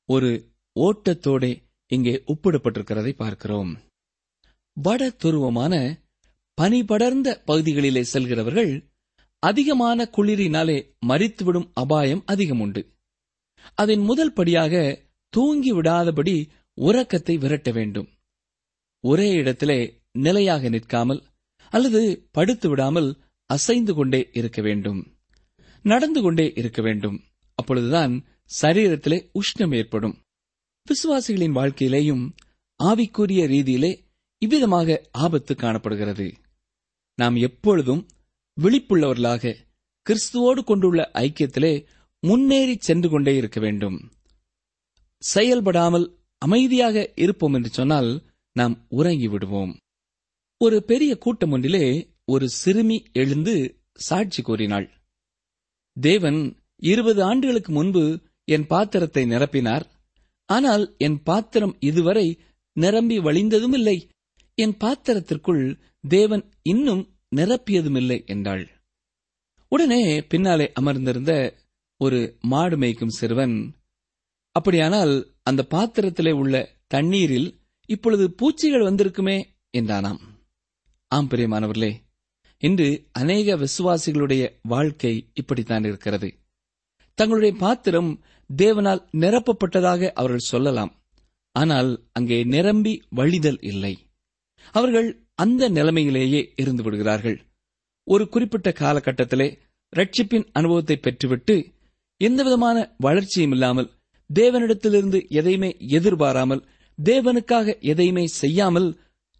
ஒரு 0.05 0.51
ஓட்டத்தோடே 0.79 1.63
இங்கே 1.87 2.23
ஒப்பிடப்பட்டிருக்கிறதை 2.27 3.11
பார்க்கிறோம். 3.11 3.79
வட 4.73 5.09
துருவமான 5.09 5.99
பனிபடர்ந்த 6.61 7.43
பகுதிகளிலே 7.47 8.01
செல்கிறவர்கள் 8.01 8.88
அதிகமான 9.39 10.09
குளிரினாலே 10.17 10.77
மறித்துவிடும் 11.07 11.67
அபாயம் 11.73 12.23
அதிகம் 12.25 12.59
உண்டு 12.59 12.81
அதன் 13.73 13.99
முதல் 13.99 14.33
படியாக 14.33 14.73
தூங்கி 15.33 15.71
விடாதபடி 15.73 16.49
உறக்கத்தை 16.77 17.37
விரட்ட 17.37 17.71
வேண்டும். 17.71 18.09
ஒரே 19.03 19.29
இடத்திலே 19.31 19.79
நிலையாக 20.11 20.69
நிற்காமல் 20.69 21.21
அல்லது 21.73 22.27
படுத்து 22.31 22.69
விடாமல் 22.69 23.09
அசைந்து 23.49 23.93
கொண்டே 23.93 24.29
இருக்க 24.31 24.61
வேண்டும். 24.61 24.99
நடந்து 25.85 26.21
கொண்டே 26.21 26.53
இருக்க 26.55 26.81
வேண்டும். 26.81 27.17
அப்பொழுதுதான் 27.55 28.13
சரீரத்திலே 28.61 29.19
உஷ்ணம் 29.39 29.75
ஏற்படும். 29.75 30.15
விசுவாசிகளின் 30.87 31.57
வாழ்க்கையிலேயும் 31.59 32.23
ஆவிக்குரிய 32.79 33.41
ரீதியிலே 33.53 33.91
இவ்விதமாக 34.41 35.01
ஆபத்து 35.11 35.55
காணப்படுகிறது. 35.55 36.27
நாம் 37.15 37.35
எப்பொழுதும் 37.35 38.07
விழிப்புள்ளவர்களாக 38.61 39.53
கிறிஸ்துவோடு 40.05 40.63
கொண்டுள்ள 40.63 41.11
ஐக்கியத்திலே 41.13 41.73
முன்னேறி 42.23 42.75
சென்று 42.79 43.09
கொண்டே 43.09 43.35
இருக்க 43.35 43.59
வேண்டும். 43.59 43.97
செயல்படாமல் 45.23 46.07
அமைதியாக 46.41 47.11
இருப்போம் 47.15 47.53
என்று 47.53 47.69
சொன்னால் 47.69 48.11
நாம் 48.55 48.85
உறங்கி 48.89 49.27
விடுவோம். 49.27 49.73
ஒரு 50.57 50.83
பெரிய 50.83 51.17
கூட்டம் 51.17 51.51
ஒன்றிலே 51.51 51.85
ஒரு 52.25 52.49
சிறுமி 52.49 52.97
எழுந்து 53.13 53.55
சாட்சி 53.93 54.41
கூறினாள். 54.41 54.87
தேவன் 55.97 56.39
இருபது 56.81 57.23
ஆண்டுகளுக்கு 57.23 57.71
முன்பு 57.71 58.03
என் 58.47 58.67
பாத்திரத்தை 58.67 59.23
நிரப்பினார். 59.25 59.85
ஆனால் 60.45 60.95
என் 60.97 61.19
பாத்திரம் 61.23 61.75
இதுவரை 61.79 62.27
நிரம்பி 62.73 63.17
வழிந்ததும் 63.19 63.73
இல்லை 63.73 63.97
என் 64.57 64.75
பாத்திரத்திற்குள் 64.77 65.63
தேவன் 66.07 66.43
இன்னும் 66.61 67.03
நிரப்பியதுமில்லை 67.35 68.25
என்றாள். 68.25 68.67
உடனே 69.67 70.21
பின்னாலே 70.21 70.71
அமர்ந்திருந்த 70.73 71.57
ஒரு 71.97 72.37
மாடு 72.41 72.77
மேய்க்கும் 72.77 73.17
சிறுவன் 73.19 73.77
அப்படியானால் 74.51 75.33
அந்த 75.43 75.67
பாத்திரத்திலே 75.69 76.31
உள்ள 76.31 76.55
தண்ணீரில் 76.87 77.59
இப்பொழுது 77.85 78.31
பூச்சிகள் 78.31 78.81
வந்திருக்குமே? 78.81 79.37
என்றானாம். 79.77 80.19
ஆம் 81.07 81.27
பிரியமானவர்களே 81.29 81.91
இன்று 82.57 83.09
அநேக 83.11 83.55
விசுவாசிகளுடைய 83.55 84.59
வாழ்க்கை 84.61 85.29
இப்படித்தான் 85.33 85.83
இருக்கிறது. 85.83 86.29
தங்களுடைய 87.13 87.55
பாத்திரம் 87.57 88.23
தேவனால் 88.57 89.03
நிரப்பப்பட்டதாக 89.13 90.11
அவர்கள் 90.11 90.49
சொல்லலாம். 90.51 90.91
ஆனால் 91.51 92.09
அங்கே 92.11 92.43
நிரம்பி 92.43 92.93
வழிதல் 93.15 93.59
இல்லை. 93.61 93.93
அவர்கள் 94.71 95.28
அந்த 95.39 95.69
நிலைமையிலேயே 95.69 96.41
இருந்து 96.55 96.83
விடுகிறார்கள். 96.83 97.37
ஒரு 98.07 98.23
குறிப்பிட்ட 98.29 98.69
காலகட்டத்திலே 98.79 99.47
ரட்சிப்பின் 99.93 100.45
அனுபவத்தை 100.51 100.95
பெற்றுவிட்டு 101.01 101.55
எந்தவிதமான 102.21 102.77
வளர்ச்சியும் 102.97 103.51
இல்லாமல் 103.51 103.91
தேவனிடத்திலிருந்து 104.29 105.19
எதையுமே 105.29 105.69
எதிர்பாராமல் 105.97 106.65
தேவனுக்காக 106.99 107.75
எதையுமே 107.91 108.23
செய்யாமல் 108.41 108.89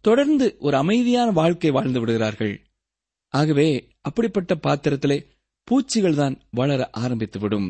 தொடர்ந்து 0.04 0.46
ஒரு 0.58 0.76
அமைதியான 0.76 1.28
வாழ்க்கை 1.30 1.70
வாழ்ந்து 1.70 2.00
விடுகிறார்கள். 2.00 2.54
ஆகவே 3.34 3.66
அப்படிப்பட்ட 4.00 4.52
பாத்திரத்திலே 4.66 5.18
பூச்சிகள் 5.68 6.14
தான் 6.14 6.36
வளர 6.50 6.80
ஆரம்பித்துவிடும். 6.98 7.68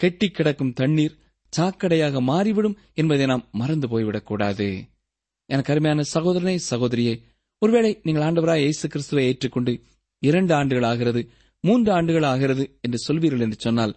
கெட்டி 0.00 0.28
கிடக்கும் 0.28 0.72
தண்ணீர் 0.72 1.16
சாக்கடையாக 1.52 2.20
மாறிவிடும் 2.20 2.76
என்பதை 2.94 3.26
நாம் 3.26 3.48
மறந்து 3.52 3.86
போய்விடக்கூடாது. 3.88 4.68
எனக்கு 5.50 5.72
அருமையான 5.72 6.04
சகோதரனே 6.14 6.56
சகோதரியே 6.70 7.14
ஒருவேளை 7.62 7.92
நீங்கள் 8.02 8.26
ஆண்டவராய் 8.28 8.64
இயேசு 8.64 8.86
கிறிஸ்துவை 8.88 9.24
ஏற்றுக்கொண்டு 9.26 9.72
இரண்டு 10.22 10.52
ஆண்டுகள் 10.54 10.82
ஆகிறது 10.82 11.20
மூன்று 11.64 11.90
ஆண்டுகள் 11.92 12.26
ஆகிறது 12.32 12.64
என்று 12.80 12.98
சொல்வீர்கள் 13.06 13.40
என்று 13.40 13.58
சொன்னால் 13.58 13.94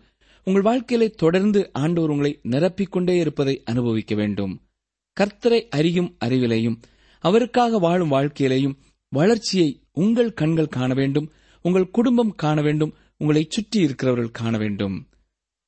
உங்கள் 0.47 0.65
வாழ்க்கையிலே 0.69 1.07
தொடர்ந்து 1.23 1.59
ஆண்டவர் 1.73 2.09
உங்களை 2.09 2.31
நிரப்பிக்கொண்டே 2.49 3.15
இருப்பதை 3.19 3.55
அனுபவிக்க 3.63 4.13
வேண்டும். 4.15 4.53
கர்த்தரை 5.17 5.59
அறியும் 5.69 6.11
அறிவிலையும் 6.25 6.77
அவருக்காக 7.23 7.79
வாழும் 7.79 8.11
வாழ்க்கையிலேயும் 8.11 8.77
வளர்ச்சியை 9.11 9.69
உங்கள் 9.93 10.31
கண்கள் 10.33 10.73
காண 10.77 10.93
வேண்டும் 10.93 11.27
உங்கள் 11.65 11.91
குடும்பம் 11.91 12.33
காண 12.35 12.61
வேண்டும் 12.61 12.95
உங்களை 13.17 13.43
சுற்றி 13.49 13.79
இருக்கிறவர்கள் 13.81 14.37
காண 14.39 14.53
வேண்டும். 14.57 14.95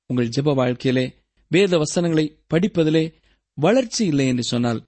உங்கள் 0.09 0.31
ஜெப 0.35 0.53
வாழ்க்கையிலே 0.53 1.05
வேத 1.51 1.77
வசனங்களை 1.77 2.25
படிப்பதிலே 2.53 3.03
வளர்ச்சி 3.57 4.03
இல்லை 4.05 4.27
என்று 4.27 4.43
சொன்னால் 4.43 4.83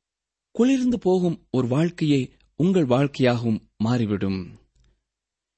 குளிர்ந்து 0.56 0.98
போகும் 1.00 1.38
ஒரு 1.52 1.68
வாழ்க்கையை 1.68 2.22
உங்கள் 2.64 2.86
வாழ்க்கையாகவும் 2.86 3.70
மாறிவிடும். 3.78 4.60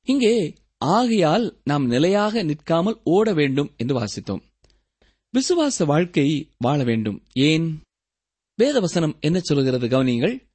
இங்கே 0.04 0.54
ஆகையால் 0.78 1.60
நாம் 1.64 1.86
நிலையாக 1.88 2.44
நிற்காமல் 2.44 3.02
ஓட 3.04 3.34
வேண்டும் 3.34 3.74
என்று 3.78 3.96
வாசித்தோம். 4.00 4.42
விசுவாச 5.34 5.86
வாழ்க்கை 5.86 6.52
வாழ 6.58 6.84
வேண்டும். 6.84 7.24
ஏன்? 7.34 7.82
வேதவசனம் 8.60 9.20
என்ன 9.20 9.40
சொல்கிறது 9.40 9.88
கவனியுங்கள். 9.88 10.48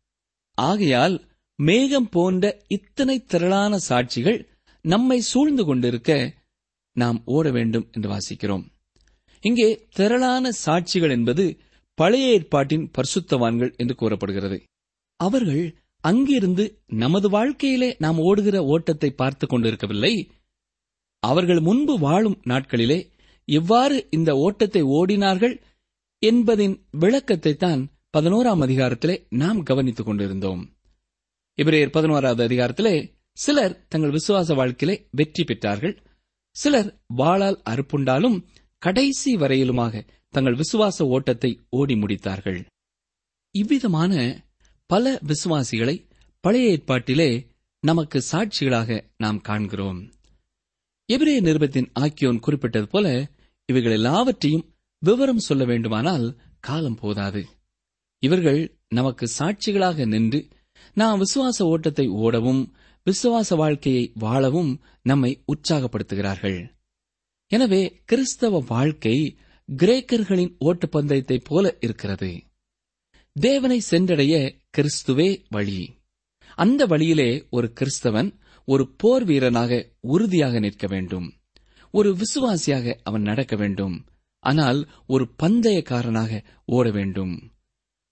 ஆகையால் 0.54 1.16
மேகம் 1.56 2.08
போன்ற 2.08 2.62
இத்தனை 2.68 3.24
திரளான 3.24 3.78
சாட்சிகள் 3.88 4.46
நம்மை 4.82 5.20
சூழ்ந்து 5.20 5.64
கொண்டிருக்க 5.64 6.34
நாம் 6.92 7.22
ஓட 7.24 7.50
வேண்டும் 7.50 7.88
என்று 7.92 8.10
வாசிக்கிறோம். 8.10 8.66
இங்கே 9.40 9.86
திரளான 9.90 10.50
சாட்சிகள் 10.66 11.10
என்பது 11.10 11.60
பழைய 11.94 12.32
ஏற்பாட்டின் 12.32 12.90
பரிசுத்தவான்கள் 12.90 13.76
என்று 13.76 13.94
கூறப்படுகிறது. 13.94 14.62
அவர்கள் 15.16 15.64
அங்கிருந்து 16.04 16.64
நமது 17.02 17.28
வாழ்க்கையிலே 17.28 17.88
நாம் 17.98 18.18
ஓடுகிற 18.18 18.56
ஓட்டத்தை 18.64 19.10
பார்த்து 19.10 19.46
கொண்டிருக்கவில்லை. 19.46 20.12
அவர்கள் 21.22 21.60
முன்பு 21.60 21.94
வாழும் 21.98 22.38
நாட்களிலே 22.48 22.98
எவ்வாறு 23.48 23.96
இந்த 24.10 24.30
ஓட்டத்தை 24.36 24.82
ஓடினார்கள் 24.98 25.54
என்பதின் 26.22 26.76
விளக்கத்தை 26.90 27.52
தான் 27.56 27.82
பதினோராம் 28.16 28.62
அதிகாரத்திலே 28.66 29.16
நாம் 29.28 29.60
கவனித்துக் 29.62 30.06
கொண்டிருந்தோம். 30.06 30.62
இவரையர் 31.58 31.94
பதினோராவது 31.96 32.42
அதிகாரத்திலே 32.48 32.94
சிலர் 33.38 33.74
தங்கள் 33.88 34.10
விசுவாச 34.10 34.54
வாழ்க்கையிலே 34.54 34.96
வெற்றி 35.10 35.42
பெற்றார்கள். 35.44 35.94
சிலர் 36.56 36.90
வாளால் 37.16 37.58
அறுப்புண்டாலும் 37.70 38.38
கடைசி 38.82 39.32
வரையிலுமாக 39.36 39.94
தங்கள் 40.34 40.54
விசுவாச 40.54 41.06
ஓட்டத்தை 41.06 41.50
ஓடி 41.70 41.94
முடித்தார்கள். 41.94 42.60
இவ்விதமான 43.54 44.12
பல 44.92 45.20
விசுவாசிகளை 45.26 46.08
பழைய 46.40 46.70
ஏற்பாட்டிலே 46.70 47.46
நமக்கு 47.80 48.22
சாட்சிகளாக 48.32 49.04
நாம் 49.16 49.40
காண்கிறோம். 49.40 50.12
எபிரே 51.12 51.40
நிருபத்தின் 51.40 51.90
ஆக்கியோன் 52.00 52.40
குறிப்பிட்டது 52.40 52.86
போல 52.86 53.30
இவைகள் 53.66 53.92
எல்லாவற்றையும் 53.92 54.74
விவரம் 54.98 55.38
சொல்ல 55.38 55.64
வேண்டுமானால் 55.64 56.36
காலம் 56.60 56.94
போதாது. 56.94 57.46
இவர்கள் 58.18 58.78
நமக்கு 58.88 59.30
சாட்சிகளாக 59.38 60.06
நின்று 60.06 60.48
நாம் 60.94 61.18
விசுவாச 61.18 61.62
ஓட்டத்தை 61.62 62.08
ஓடவும் 62.08 62.70
விசுவாச 63.06 63.56
வாழ்க்கையை 63.56 64.12
வாழவும் 64.14 64.80
நம்மை 65.02 65.44
உற்சாகப்படுத்துகிறார்கள். 65.52 66.70
எனவே 67.46 68.02
கிறிஸ்தவ 68.04 68.64
வாழ்க்கை 68.68 69.36
கிரேக்கர்களின் 69.76 70.56
ஓட்டப்பந்தயத்தைப் 70.60 71.44
போல 71.44 71.76
இருக்கிறது. 71.80 72.42
தேவனை 73.32 73.80
சென்றடைய 73.80 74.56
கிறிஸ்துவே 74.78 75.44
வழி. 75.48 75.96
அந்த 76.54 76.86
வழியிலே 76.86 77.46
ஒரு 77.50 77.72
கிறிஸ்தவன் 77.80 78.38
ஒரு 78.64 78.94
போர் 78.96 79.24
வீரனாக 79.24 79.92
உறுதியாக 80.00 80.58
நிற்க 80.58 80.86
வேண்டும். 80.86 81.32
ஒரு 81.90 82.16
விசுவாசியாக 82.16 82.98
அவன் 83.02 83.22
நடக்க 83.22 83.56
வேண்டும். 83.56 84.04
ஆனால் 84.38 84.88
ஒரு 85.06 85.30
பந்தயக்காரனாக 85.42 86.44
ஓட 86.64 86.90
வேண்டும். 86.90 87.52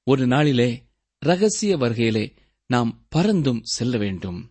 ஒரு 0.02 0.26
நாளிலே 0.26 0.84
ரகசிய 1.18 1.76
வருகையிலே 1.76 2.32
நாம் 2.66 3.06
பறந்தும் 3.16 3.60
செல்ல 3.62 3.96
வேண்டும். 3.96 4.50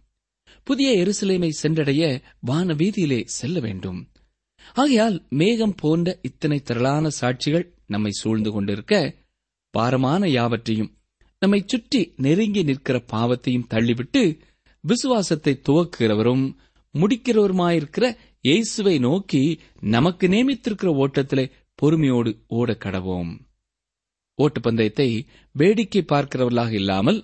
புதிய 0.64 1.06
எருசலேமை 1.06 1.50
சென்றடைய 1.50 2.22
வான 2.40 2.74
வீதியிலே 2.74 3.24
செல்ல 3.26 3.60
வேண்டும். 3.60 4.08
ஆகையால் 4.74 5.26
மேகம் 5.30 5.76
போன்ற 5.76 6.20
இத்தனை 6.22 6.60
திரளான 6.60 7.10
சாட்சிகள் 7.22 7.74
நம்மை 7.86 8.12
சூழ்ந்து 8.12 8.52
கொண்டிருக்க 8.52 9.16
பாரமான 9.78 10.24
யாவற்றையும் 10.30 10.94
நம்மை 11.42 11.60
சுற்றி 11.66 12.00
நெருங்கி 12.26 12.62
நிற்கிற 12.64 12.98
பாவத்தையும் 13.14 13.70
தள்ளிவிட்டு 13.74 14.22
விசுவாசத்தை 14.84 15.54
துவக்குகிறவரும் 15.68 16.46
முடிக்கிறவருமாயிருக்கிற 16.96 18.06
இயேசுவை 18.44 18.94
நோக்கி 19.00 19.42
நமக்கு 19.96 20.26
நியமித்திருக்கிற 20.28 20.90
ஓட்டத்திலே 21.04 21.46
பொறுமையோடு 21.80 22.32
ஓட 22.58 22.70
கடவோம். 22.84 23.32
ஓட்டுப்பந்தயத்தை 24.40 25.10
வேடிக்கை 25.56 26.02
பார்க்கிறவர்களாக 26.04 26.74
இல்லாமல் 26.74 27.20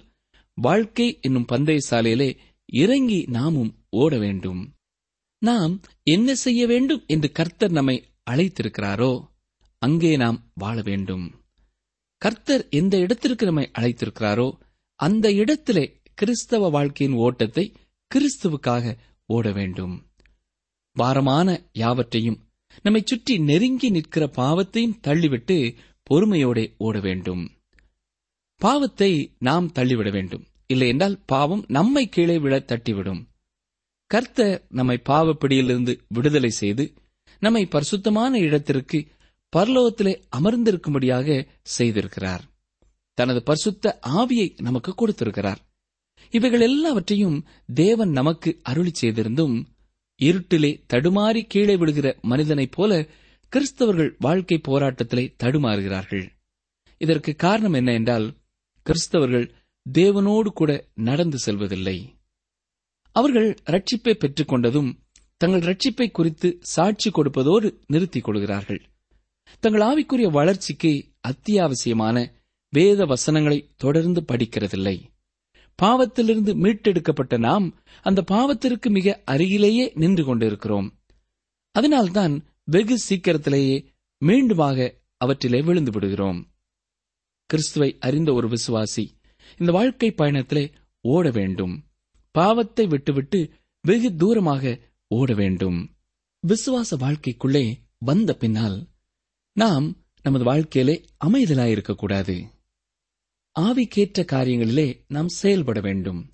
வாழ்க்கை 0.57 1.07
என்னும் 1.25 1.49
பந்தய 1.51 1.79
சாலையிலே 1.89 2.29
இறங்கி 2.73 3.19
நாமும் 3.37 3.71
ஓட 4.01 4.11
வேண்டும். 4.17 4.61
நாம் 5.41 5.73
என்ன 6.07 6.35
செய்ய 6.43 6.61
வேண்டும் 6.67 7.03
என்று 7.07 7.29
கர்த்தர் 7.31 7.77
நம்மை 7.77 7.97
அழைத்திருக்கிறாரோ 8.31 9.13
அங்கே 9.81 10.11
நாம் 10.17 10.39
வாழ 10.53 10.77
வேண்டும். 10.81 11.25
கர்த்தர் 12.23 12.63
எந்த 12.69 12.95
இடத்திற்கு 12.97 13.45
நம்மை 13.45 13.65
அழைத்திருக்கிறாரோ 13.79 14.47
அந்த 14.99 15.27
இடத்திலே 15.33 15.85
கிறிஸ்தவ 16.13 16.69
வாழ்க்கையின் 16.69 17.17
ஓட்டத்தை 17.17 17.65
கிறிஸ்துவுக்காக 18.11 18.95
ஓட 19.29 19.51
வேண்டும். 19.51 19.95
பாரமான 20.95 21.47
யாவற்றையும் 21.73 22.39
நம்மை 22.81 23.01
சுற்றி 23.05 23.35
நெருங்கி 23.39 23.89
நிற்கிற 23.89 24.23
பாவத்தையும் 24.35 24.97
தள்ளிவிட்டு 25.07 25.57
பொறுமையோடே 26.09 26.65
ஓட 26.77 26.99
வேண்டும். 26.99 27.43
பாவத்தை 28.61 29.11
நாம் 29.39 29.67
தள்ளிவிட 29.71 30.09
வேண்டும். 30.09 30.43
இல்லை 30.65 30.87
என்றால் 30.87 31.17
பாவம் 31.25 31.63
நம்மை 31.67 32.03
கீழே 32.09 32.37
விழ 32.37 32.55
தட்டிவிடும். 32.59 33.21
கர்த்தர் 34.11 34.55
நம்மை 34.69 34.97
பாவப்பிடியிலிருந்து 35.09 35.93
விடுதலை 36.07 36.51
செய்து 36.61 36.85
நம்மை 37.41 37.63
பரிசுத்தமான 37.65 38.39
இடத்திற்கு 38.39 38.99
பரலோகத்திலே 39.53 40.21
அமர்ந்திருக்கும்படியாக 40.37 41.47
செய்திருக்கிறார். 41.77 42.39
தனது 43.13 43.43
பரிசுத்த 43.43 43.99
ஆவியை 44.07 44.61
நமக்கு 44.61 44.95
கொடுத்திருக்கிறார். 44.95 45.59
இவைகள் 46.29 46.61
எல்லாவற்றையும் 46.61 47.45
தேவன் 47.73 48.09
நமக்கு 48.09 48.59
அருளி 48.63 48.91
செய்திருந்தும் 49.01 49.65
இருட்டிலே 50.21 50.83
தடுமாறி 50.93 51.45
கீழே 51.47 51.75
விழுகிற 51.75 52.21
மனிதனைப் 52.21 52.71
போல 52.71 53.07
கிறிஸ்தவர்கள் 53.49 54.15
வாழ்க்கை 54.19 54.61
போராட்டத்திலே 54.67 55.35
தடுமாறுகிறார்கள். 55.43 56.29
இதற்கு 56.97 57.35
காரணம் 57.35 57.73
என்ன 57.73 57.93
என்றால் 57.93 58.33
கிறிஸ்தவர்கள் 58.85 59.51
தேவனோடு 59.93 60.47
கூட 60.47 60.87
நடந்து 60.93 61.37
செல்வதில்லை. 61.37 62.15
அவர்கள் 63.11 63.57
ரட்சிப்பை 63.65 64.13
பெற்றுக் 64.13 64.53
கொண்டதும் 64.53 64.97
தங்கள் 65.37 65.59
ரட்சிப்பை 65.59 66.11
குறித்து 66.11 66.57
சாட்சி 66.61 67.09
கொடுப்பதோடு 67.09 67.79
நிறுத்திக் 67.85 68.23
கொள்கிறார்கள். 68.23 68.91
தங்கள் 69.59 69.81
ஆவிக்குரிய 69.81 70.31
வளர்ச்சிக்கு 70.31 71.05
அத்தியாவசியமான 71.27 72.31
வேத 72.69 73.05
வசனங்களை 73.05 73.69
தொடர்ந்து 73.77 74.21
படிக்கிறதில்லை. 74.21 75.01
பாவத்திலிருந்து 75.81 76.55
மீட்டெடுக்கப்பட்ட 76.55 77.37
நாம் 77.37 77.73
அந்த 78.01 78.23
பாவத்திற்கு 78.31 78.89
மிக 78.89 79.21
அருகிலேயே 79.25 79.91
நின்று 79.95 80.23
கொண்டிருக்கிறோம். 80.25 80.99
அதனால்தான் 81.71 82.45
வெகு 82.63 82.97
சீக்கிரத்திலேயே 82.97 83.91
மீண்டுமாக 84.25 84.93
அவற்றிலே 85.17 85.61
விழுந்து 85.61 85.91
விடுகிறோம். 85.91 86.51
கிறிஸ்துவை 87.45 87.97
அறிந்த 87.99 88.33
ஒரு 88.33 88.47
விசுவாசி 88.47 89.07
இந்த 89.57 89.71
வாழ்க்கை 89.71 90.13
பயணத்திலே 90.17 90.71
ஓட 91.01 91.29
வேண்டும். 91.31 91.83
பாவத்தை 92.31 92.85
விட்டுவிட்டு 92.85 93.49
வெகு 93.81 94.15
தூரமாக 94.15 94.79
ஓட 95.07 95.33
வேண்டும். 95.33 95.95
விசுவாச 96.47 96.95
வாழ்க்கைக்குள்ளே 96.97 97.73
வந்த 97.97 98.33
பின்னால் 98.33 98.87
நாம் 99.53 99.97
நமது 100.21 100.43
வாழ்க்கையிலே 100.43 101.05
அமைதலாயிருக்கக்கூடாது 101.25 102.51
ஆவிக்கேற்ற 103.59 104.25
காரியங்களிலே 104.25 105.03
நாம் 105.07 105.27
செயல்பட 105.27 105.79
வேண்டும். 105.79 106.29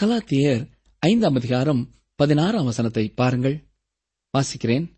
கலாத்தியர் 0.00 0.70
ஐந்தாம் 0.98 1.34
அதிகாரம் 1.34 1.94
பதினாறாம் 2.14 2.64
வசனத்தை 2.64 3.08
பாருங்கள். 3.08 3.64
வாசிக்கிறேன். 4.38 4.90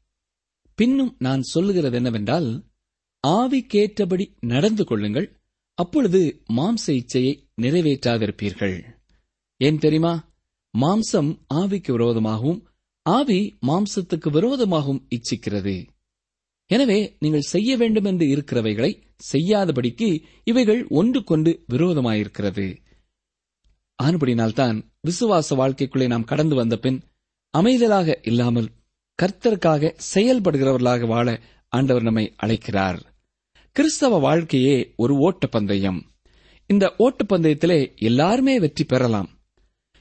பின்னும் 0.75 1.17
நான் 1.19 1.43
சொல்லுகிறது 1.43 1.97
என்னவென்றால் 1.97 2.65
ஆவிக்கேற்றபடி 3.27 4.35
நடந்து 4.41 4.85
கொள்ளுங்கள் 4.85 5.37
அப்பொழுது 5.75 6.43
மாம்ச 6.53 6.87
இச்சையை 6.87 7.49
நிறைவேற்றாதிருப்பீர்கள். 7.63 8.85
ஏன் 9.57 9.79
தெரியுமா? 9.79 10.33
மாம்சம் 10.79 11.39
ஆவிக்கு 11.55 11.93
விரோதமாகவும் 11.93 12.67
ஆவி 13.03 13.59
மாம்சத்துக்கு 13.67 14.31
விரோதமாகவும் 14.31 15.07
இச்சிக்கிறது. 15.09 15.89
எனவே 16.71 16.99
நீங்கள் 17.19 17.51
செய்ய 17.53 17.77
வேண்டும் 17.77 18.05
என்று 18.05 18.27
இருக்கிறவைகளை 18.27 18.91
செய்யாதபடிக்கு 19.33 20.09
இவைகள் 20.45 20.87
ஒன்றுக்கொண்டு 20.89 21.65
விரோதமாயிருக்கிறது. 21.73 22.67
ஆனபடினால்தான் 24.03 24.77
விசுவாச 25.01 25.49
வாழ்க்கைக்குள்ளே 25.57 26.07
நாம் 26.07 26.25
கடந்து 26.25 26.55
வந்த 26.55 26.77
பின் 26.77 26.99
அமைதலாக 27.55 28.19
இல்லாமல் 28.23 28.69
கர்த்தருக்காக 29.19 29.93
செயல்படுகிறவர்களாக 30.15 31.07
வாழ 31.07 31.29
ஆண்டவர் 31.73 32.03
நம்மை 32.03 32.27
அழைக்கிறார். 32.37 33.01
கிறிஸ்தவ 33.77 34.19
வாழ்க்கையே 34.19 34.77
ஒரு 34.97 35.15
ஓட்ட 35.17 35.47
பந்தயம் 35.47 35.99
இந்த 36.67 36.85
ஓட்டப்பந்தயத்திலே 36.99 37.81
எல்லாருமே 37.97 38.55
வெற்றி 38.59 38.85
பெறலாம். 38.85 39.29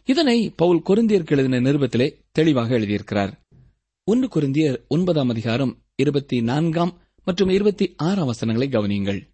இதனை 0.07 0.37
பவுல் 0.55 0.85
கொரிந்தியருக்கு 0.85 1.35
எழுதின 1.35 1.59
நிருபத்திலே 1.59 2.07
தெளிவாக 2.31 2.79
எழுதியிருக்கிறார். 2.79 3.33
ஒன்று 4.09 4.27
கொரிந்தியர் 4.27 4.87
ஒன்பதாம் 4.87 5.29
அதிகாரம் 5.29 5.77
இருபத்தி 5.95 6.41
நான்காம் 6.41 6.97
மற்றும் 7.25 7.49
இருபத்தி 7.49 7.93
ஆறாம் 7.97 8.25
வசனங்களை 8.25 8.69
கவனியுங்கள். 8.69 9.27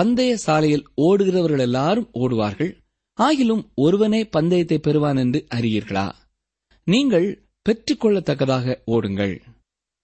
பந்தய 0.00 0.34
சாலையில் 0.34 0.86
ஓடுகிறவர்கள் 0.96 1.58
எல்லாரும் 1.58 2.10
ஓடுவார்கள். 2.14 2.76
ஆகிலும் 3.20 3.68
ஒருவனே 3.74 4.24
பந்தயத்தை 4.24 4.78
பெறுவான் 4.78 5.16
என்று 5.16 5.46
அறியீர்களா? 5.54 6.12
நீங்கள் 6.84 7.46
பெற்றுக்கொள்ளத்தக்கதாக 7.68 8.78
ஓடுங்கள். 8.84 9.42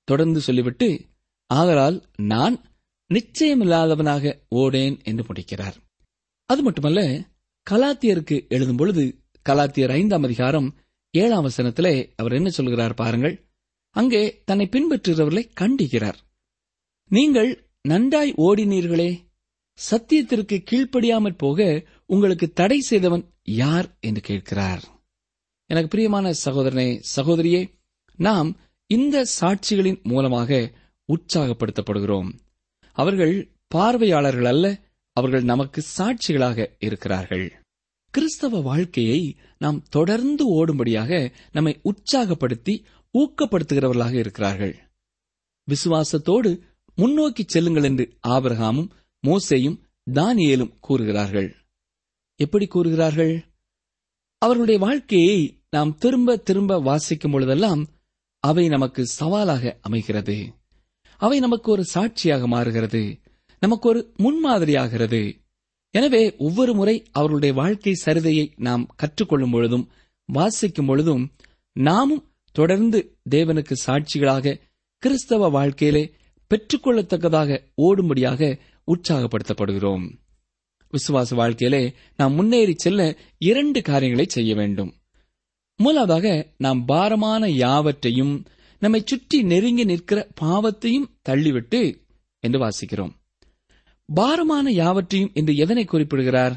தொடர்ந்து 0.04 0.40
சொல்லிவிட்டு 0.40 1.00
ஆதலால் 1.46 2.02
நான் 2.16 2.61
நிச்சயமில்லாதவனாக 3.14 4.38
ஓடேன் 4.54 5.04
என்று 5.04 5.24
முடிக்கிறார். 5.26 5.76
அது 6.46 6.62
மட்டுமல்ல 6.62 7.28
கலாத்தியருக்கு 7.70 8.48
எழுதும் 8.48 8.76
பொழுது 8.76 9.18
கலாத்தியர் 9.48 9.90
ஐந்தாம் 9.90 10.22
அதிகாரம் 10.22 10.74
ஏழாம் 11.11 11.46
வசனத்திலே 11.46 12.12
அவர் 12.16 12.32
என்ன 12.32 12.48
சொல்கிறார் 12.48 12.94
பாருங்கள். 12.94 13.47
அங்கே 13.96 14.42
தன்னை 14.44 14.68
பின்பற்றுகிறவர்களை 14.72 15.44
கண்டிக்கிறார். 15.61 16.18
நீங்கள் 17.11 17.51
நன்றாய் 17.83 18.33
ஓடினீர்களே 18.33 19.11
சத்தியத்திற்கு 19.79 20.57
கீழ்ப்படியாமற் 20.70 21.38
போக 21.38 21.87
உங்களுக்கு 22.07 22.53
தடை 22.53 22.81
செய்தவன் 22.81 23.24
யார் 23.42 23.96
என்று 24.01 24.20
கேட்கிறார். 24.20 24.83
எனக்கு 25.70 25.88
பிரியமான 25.88 26.33
சகோதரனே 26.44 26.88
சகோதரியே 27.16 27.62
நாம் 28.18 28.51
இந்த 28.87 29.24
சாட்சிகளின் 29.40 30.03
மூலமாக 30.03 30.51
உற்சாகப்படுத்தப்படுகிறோம். 31.09 32.31
அவர்கள் 32.92 33.35
பார்வையாளர்கள் 33.66 34.44
அல்ல 34.44 34.66
அவர்கள் 35.16 35.42
நமக்கு 35.42 35.81
சாட்சிகளாக 35.98 36.66
இருக்கிறார்கள். 36.79 37.46
கிறிஸ்தவ 38.14 38.61
வாழ்க்கையை 38.61 39.20
நாம் 39.59 39.83
தொடர்ந்து 39.88 40.44
ஓடும்படியாக 40.59 41.33
நம்மை 41.53 41.81
உற்சாகப்படுத்தி 41.83 42.74
ஊக்கப்படுத்துகிறவர்களாக 43.12 44.12
இருக்கிறார்கள். 44.12 44.76
விசுவாசத்தோடு 45.68 46.60
முன்னோக்கி 46.94 47.44
செல்லுங்கள் 47.46 47.82
என்று 47.82 48.18
ஆபிரகாமும் 48.28 48.90
மோசேயும் 49.26 49.80
தானியேலும் 50.12 50.74
கூறுகிறார்கள். 50.80 51.56
எப்படி 52.36 52.66
கூறுகிறார்கள்? 52.66 53.44
அவர்களுடைய 54.38 54.80
வாழ்க்கையை 54.80 55.62
நாம் 55.70 55.94
திரும்ப 55.94 56.36
திரும்ப 56.36 56.78
வாசிக்கும் 56.78 57.30
பொழுதெல்லாம் 57.30 57.88
அவை 58.38 58.68
நமக்கு 58.68 59.06
சவாலாக 59.06 59.78
அமைகிறது. 59.80 60.54
அவை 61.16 61.38
நமக்கு 61.38 61.70
ஒரு 61.70 61.84
சாட்சியாக 61.84 62.46
மாறுகிறது. 62.46 63.18
நமக்கு 63.58 63.88
ஒரு 63.88 64.14
முன்மாதிரியாகிறது. 64.18 65.46
எனவே 65.90 66.36
ஒவ்வொரு 66.36 66.74
முறை 66.74 67.04
அவர்களுடைய 67.12 67.54
வாழ்க்கை 67.54 68.02
சரிதையை 68.04 68.52
நாம் 68.56 68.86
கற்றுக்கொள்ளும் 68.96 69.50
பொழுதும் 69.50 69.90
வாசிக்கும் 70.24 70.86
பொழுதும் 70.86 71.32
நாமும் 71.72 72.27
தொடர்ந்து 72.58 72.98
தேவனுக்கு 73.30 73.74
சாட்சிகளாக 73.86 74.60
கிறிஸ்தவ 74.98 75.48
வாழ்க்கையிலே 75.48 76.02
பெற்றுக்கொள்ளத்தக்கதாக 76.50 77.58
ஓடும்படியாக 77.82 78.58
உற்சாகப்படுத்தப்படுகிறோம். 78.86 80.06
விசுவாச 80.92 81.34
வாழ்க்கையிலே 81.34 81.94
நாம் 82.16 82.32
முன்னேறி 82.32 82.74
செல்ல 82.76 83.16
இரண்டு 83.38 83.82
காரியங்களை 83.82 84.24
செய்ய 84.28 84.54
வேண்டும். 84.54 84.94
முதலாவதாக 85.76 86.46
நாம் 86.56 86.84
பாரமான 86.84 87.48
யாவற்றையும் 87.48 88.46
நம்மை 88.78 89.02
சுற்றி 89.04 89.42
நெருங்கி 89.42 89.84
நிற்கிற 89.84 90.28
பாவத்தையும் 90.40 91.10
தள்ளிவிட்டு 91.28 91.80
என்று 92.40 92.58
வாசிக்கிறோம். 92.58 93.14
பாரமான 94.14 94.70
யாவற்றையும் 94.70 95.30
என்று 95.34 95.54
எதனை 95.54 95.84
குறிப்பிடுகிறார்? 95.84 96.54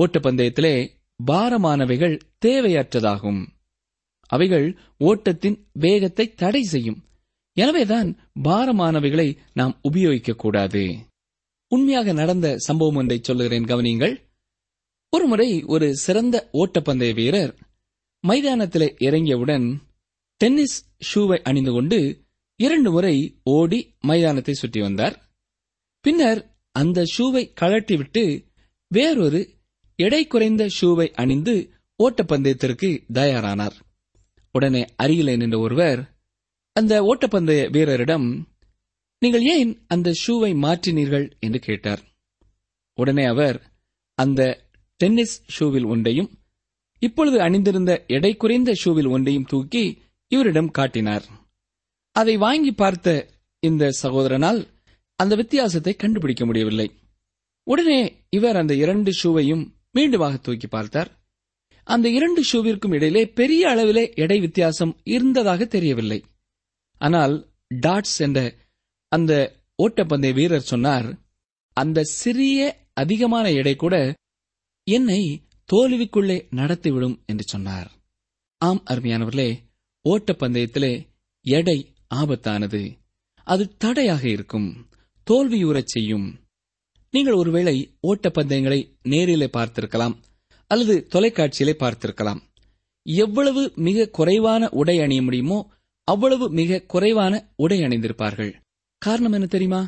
ஓட்டப்பந்தயத்திலே 0.00 0.74
பாரமானவைகள் 1.26 2.20
தேவையற்றதாகும். 2.46 3.42
அவைகள் 4.26 4.78
ஓட்டத்தின் 4.98 5.66
வேகத்தை 5.72 6.34
தடை 6.34 6.62
செய்யும். 6.62 7.04
எனவேதான் 7.52 8.30
பாரமானவைகளை 8.44 9.36
நாம் 9.52 9.80
உபயோகிக்கக்கூடாது. 9.90 10.98
உண்மையாக 11.68 12.12
நடந்த 12.12 12.58
சம்பவம் 12.58 12.94
ஒன்றை 12.94 13.18
சொல்லுகிறேன் 13.22 13.64
கவனியுங்கள். 13.64 14.30
ஒருமுறை 15.08 15.62
ஒரு 15.62 15.96
சிறந்த 15.96 16.48
ஓட்டப்பந்தய 16.52 17.14
வீரர் 17.14 17.58
மைதானத்திலே 18.28 18.88
இறங்கியவுடன் 18.98 19.76
டென்னிஸ் 20.36 20.94
ஷூவை 21.14 21.42
அணிந்து 21.42 21.72
கொண்டு 21.72 22.24
இரண்டு 22.56 22.90
முறை 22.90 23.40
ஓடி 23.42 23.94
மைதானத்தை 24.00 24.54
சுற்றி 24.54 24.80
வந்தார். 24.80 25.32
பின்னர் 26.00 26.56
அந்த 26.72 27.02
ஷூவை 27.02 27.52
கழட்டிவிட்டு 27.60 28.46
வேறொரு 28.88 29.54
எடை 29.96 30.26
குறைந்த 30.26 30.68
ஷூவை 30.80 31.12
அணிந்து 31.12 31.72
ஓட்டப்பந்தயத்திற்கு 31.98 33.04
தயாரானார். 33.12 33.76
உடனே 34.52 34.82
அருகிலே 34.96 35.36
நின்ற 35.36 35.58
ஒருவர் 35.58 36.00
அந்த 36.72 37.02
ஓட்டப்பந்தய 37.02 37.70
வீரரிடம் 37.70 38.26
நீங்கள் 39.18 39.42
ஏன் 39.42 39.82
அந்த 39.86 40.12
ஷூவை 40.26 40.50
மாற்றினீர்கள்? 40.56 41.26
என்று 41.38 41.58
கேட்டார். 41.58 42.02
உடனே 42.94 43.24
அவர் 43.24 43.58
அந்த 44.14 44.70
டென்னிஸ் 44.96 45.36
ஷூவில் 45.58 45.86
ஒன்றையும் 45.86 46.30
இப்பொழுது 46.98 47.40
அணிந்திருந்த 47.40 48.04
எடை 48.06 48.36
குறைந்த 48.36 48.72
ஷூவில் 48.84 49.08
ஒன்றையும் 49.08 49.44
தூக்கி 49.44 50.02
இவரிடம் 50.28 50.70
காட்டினார். 50.70 51.24
அதை 52.16 52.36
வாங்கி 52.36 52.72
பார்த்த 52.72 53.28
இந்த 53.60 53.90
சகோதரனால் 54.02 54.60
அந்த 55.16 55.34
வித்தியாசத்தை 55.34 55.94
கண்டுபிடிக்க 55.96 56.44
முடியவில்லை. 56.44 56.88
உடனே 57.66 58.26
இவர் 58.30 58.56
அந்த 58.56 58.74
இரண்டு 58.74 59.10
ஷூவையும் 59.22 59.64
மீண்டுமாக 59.98 60.40
தூக்கி 60.40 60.66
பார்த்தார். 60.66 61.10
அந்த 61.92 62.08
இரண்டு 62.08 62.42
ஷூவிற்கும் 62.52 62.94
இடையிலே 62.94 63.26
பெரிய 63.26 63.68
அளவிலே 63.68 64.14
எடை 64.14 64.40
வித்தியாசம் 64.40 65.00
இருந்ததாக 65.04 65.64
தெரியவில்லை. 65.64 66.24
ஆனால் 66.98 67.34
டாட்ஸ் 67.86 68.18
என்ற 68.18 68.54
அந்த 69.08 69.32
ஓட்டப்பந்தய 69.82 70.34
வீரர் 70.34 70.60
சொன்னார் 70.60 71.18
அந்த 71.72 72.02
சிறிய 72.02 72.86
அதிகமான 72.92 73.50
எடை 73.50 73.76
கூட 73.76 74.14
என்னை 74.90 75.42
தோல்விக்குள்ளே 75.72 76.46
நடத்திவிடும் 76.50 77.22
என்று 77.26 77.44
சொன்னார். 77.46 77.92
ஆம் 78.58 78.82
அருமையானவர்களே 78.90 79.58
ஓட்டப்பந்தயத்திலே 80.08 81.06
எடை 81.40 81.94
ஆபத்தானது. 82.14 82.98
அது 83.44 83.76
தடையாக 83.76 84.28
இருக்கும். 84.28 84.88
தோல்வியுறச் 85.30 85.92
செய்யும். 85.94 86.40
நீங்கள் 87.10 87.32
ஒருவேளை 87.32 87.96
ஓட்டப்பந்தயங்களை 88.02 88.80
நேரிலே 89.02 89.46
பார்த்திருக்கலாம். 89.46 90.16
அல்லது 90.72 90.94
தொலைக்காட்சியிலே 91.14 91.74
பார்த்திருக்கலாம். 91.82 92.40
எவ்வளவு 93.06 93.62
மிக 93.86 94.08
குறைவான 94.18 94.68
உடை 94.80 94.96
அணிய 95.00 95.22
முடியுமோ 95.22 95.58
அவ்வளவு 96.08 96.46
மிக 96.60 96.80
குறைவான 96.92 97.34
உடை 97.56 97.78
அணிந்திருப்பார்கள். 97.80 98.52
காரணம் 99.02 99.32
என்ன 99.32 99.46
தெரியுமா? 99.46 99.82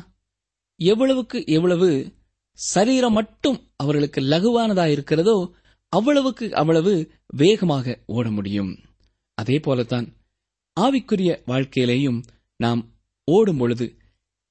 எவ்வளவுக்கு 0.79 1.37
எவ்வளவு 1.57 1.89
சரீரம் 2.59 3.15
மட்டும் 3.19 3.57
அவர்களுக்கு 3.75 4.19
லகுவானதா 4.31 4.85
இருக்கிறதோ 4.95 5.37
அவ்வளவுக்கு 5.93 6.45
அவ்வளவு 6.61 6.93
வேகமாக 7.41 7.95
ஓட 8.15 8.27
முடியும். 8.31 8.71
அதே 9.37 9.57
போலத்தான் 9.59 10.07
ஆவிக்குரிய 10.77 11.31
வாழ்க்கையிலேயும் 11.51 12.19
நாம் 12.59 12.81
ஓடும் 13.27 13.57
பொழுது 13.57 13.87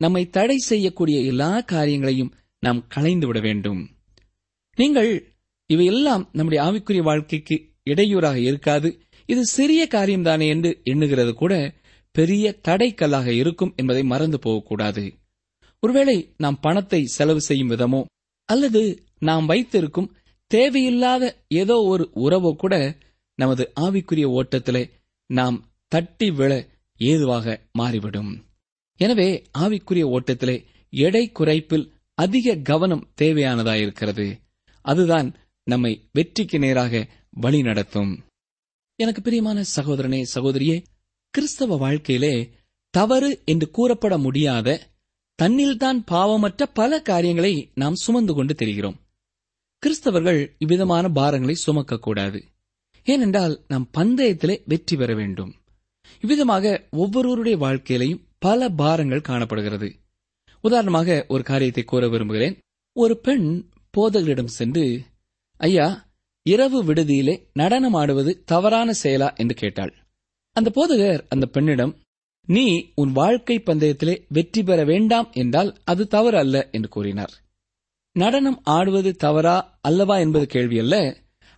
நம்மை 0.00 0.22
தடை 0.36 0.56
செய்யக்கூடிய 0.70 1.18
எல்லா 1.30 1.50
காரியங்களையும் 1.72 2.32
நாம் 2.62 2.80
களைந்து 2.94 3.26
விட 3.26 3.38
வேண்டும். 3.40 3.82
நீங்கள் 4.78 5.12
இவையெல்லாம் 5.70 6.28
நம்முடைய 6.32 6.60
ஆவிக்குரிய 6.64 7.02
வாழ்க்கைக்கு 7.02 7.56
இடையூறாக 7.82 8.38
இருக்காது. 8.40 8.88
இது 9.28 9.42
சிறிய 9.44 9.82
காரியம்தானே 9.94 10.46
என்று 10.48 10.70
எண்ணுகிறது 10.84 11.32
கூட 11.32 11.54
பெரிய 12.14 12.60
தடைக்கல்லாக 12.68 13.26
இருக்கும் 13.26 13.72
என்பதை 13.76 14.02
மறந்து 14.04 14.38
போகக்கூடாது. 14.38 15.04
ஒருவேளை 15.82 16.16
நாம் 16.36 16.60
பணத்தை 16.60 17.00
செலவு 17.04 17.40
செய்யும் 17.40 17.70
விதமோ 17.70 18.00
அல்லது 18.48 18.82
நாம் 19.18 19.46
வைத்திருக்கும் 19.46 20.12
தேவையில்லாத 20.50 21.24
ஏதோ 21.48 21.76
ஒரு 21.82 22.04
உறவோ 22.14 22.50
கூட 22.56 22.74
நமது 23.38 23.64
ஆவிக்குரிய 23.80 24.26
ஓட்டத்திலே 24.38 24.82
நாம் 25.30 25.56
தட்டி 25.92 26.30
விழ 26.30 26.52
ஏதுவாக 27.00 27.56
மாறிவிடும். 27.72 28.32
எனவே 29.00 29.28
ஆவிக்குரிய 29.58 30.04
ஓட்டத்திலே 30.16 30.56
எடை 30.92 31.24
குறைப்பில் 31.32 31.86
அதிக 32.18 32.56
கவனம் 32.62 33.08
தேவையானதாயிருக்கிறது. 33.20 34.26
அதுதான் 34.84 35.28
நம்மை 35.66 35.92
வெற்றிக்கு 36.12 36.58
நேராக 36.58 36.94
வழி 37.30 37.62
நடத்தும். 37.62 38.12
எனக்கு 38.98 39.20
பிரியமான 39.22 39.64
சகோதரனே 39.76 40.20
சகோதரியே 40.34 40.76
கிறிஸ்தவ 41.34 41.76
வாழ்க்கையிலே 41.76 42.34
தவறு 42.94 43.30
என்று 43.44 43.66
கூறப்பட 43.70 44.18
முடியாத 44.18 44.68
தன்னில்தான் 45.38 46.00
பாவமற்ற 46.10 46.66
பல 46.72 47.00
காரியங்களை 47.02 47.54
நாம் 47.74 47.94
சுமந்து 47.94 48.34
கொண்டு 48.34 48.54
தெரிகிறோம். 48.54 48.98
கிறிஸ்தவர்கள் 49.82 50.40
இவ்விதமான 50.58 51.08
பாரங்களை 51.08 51.56
சுமக்கக்கூடாது. 51.66 52.40
ஏனென்றால் 53.06 53.54
நாம் 53.68 53.86
பந்தயத்திலே 53.96 54.56
வெற்றி 54.64 54.96
பெற 54.96 55.14
வேண்டும். 55.14 55.52
இவ்விதமாக 56.20 56.74
ஒவ்வொருவருடைய 56.90 57.56
வாழ்க்கையிலையும் 57.58 58.22
பல 58.38 58.68
பாரங்கள் 58.68 59.28
காணப்படுகிறது. 59.30 59.88
உதாரணமாக 60.64 61.24
ஒரு 61.28 61.42
காரியத்தை 61.42 61.84
கூற 61.84 62.08
விரும்புகிறேன். 62.08 62.56
ஒரு 62.96 63.14
பெண் 63.18 63.48
போதகரிடம் 63.94 64.54
சென்று 64.58 64.84
ஐயா 65.60 65.88
இரவு 66.46 66.78
விடுதியிலே 66.84 67.34
நடனம் 67.52 67.94
ஆடுவது 67.94 68.32
தவறான 68.44 68.94
செயலா 69.02 69.28
என்று 69.34 69.54
கேட்டாள். 69.54 69.92
அந்த 70.56 70.68
போதகர் 70.74 71.22
அந்த 71.28 71.46
பெண்ணிடம் 71.46 71.92
நீ 72.48 72.64
உன் 72.94 73.12
வாழ்க்கை 73.12 73.56
பந்தயத்திலே 73.58 74.14
வெற்றி 74.28 74.62
பெற 74.62 74.80
வேண்டாம் 74.84 75.28
என்றால் 75.32 75.70
அது 75.84 76.02
தவறு 76.06 76.36
அல்ல 76.38 76.56
என்று 76.72 76.88
கூறினார். 76.88 77.32
நடனம் 78.16 78.58
ஆடுவது 78.62 79.10
தவறா 79.16 79.78
அல்லவா 79.80 80.16
என்பது 80.18 80.46
கேள்வி 80.46 80.78
அல்ல. 80.78 80.96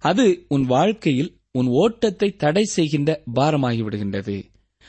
அது 0.02 0.26
உன் 0.48 0.64
வாழ்க்கையில் 0.64 1.30
உன் 1.50 1.68
ஓட்டத்தை 1.82 2.28
தடை 2.36 2.64
செய்கின்ற 2.64 3.10
பாரமாகி 3.34 3.82
விடுகின்றது. 3.84 4.36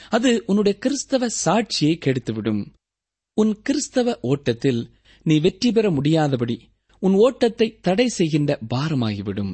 அது 0.09 0.31
உன்னுடைய 0.45 0.75
கிறிஸ்தவ 0.79 1.27
சாட்சியை 1.45 1.93
கெடுத்துவிடும். 2.05 2.63
உன் 3.37 3.53
கிறிஸ்தவ 3.61 4.17
ஓட்டத்தில் 4.21 4.81
நீ 5.25 5.35
வெற்றி 5.39 5.71
பெற 5.71 5.89
முடியாதபடி 5.91 6.57
உன் 6.99 7.13
ஓட்டத்தை 7.13 7.79
தடை 7.81 8.07
செய்கின்ற 8.07 8.59
பாரமாகிவிடும். 8.69 9.53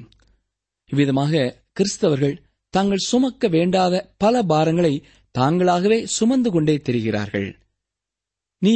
இவ்விதமாக 0.85 1.63
கிறிஸ்தவர்கள் 1.79 2.35
தாங்கள் 2.69 2.97
சுமக்க 2.97 3.47
வேண்டாத 3.47 4.13
பல 4.17 4.43
பாரங்களை 4.43 5.03
தாங்களாகவே 5.39 6.03
சுமந்து 6.03 6.51
கொண்டே 6.51 6.75
திரிகிறார்கள். 6.77 7.49
நீ 8.57 8.75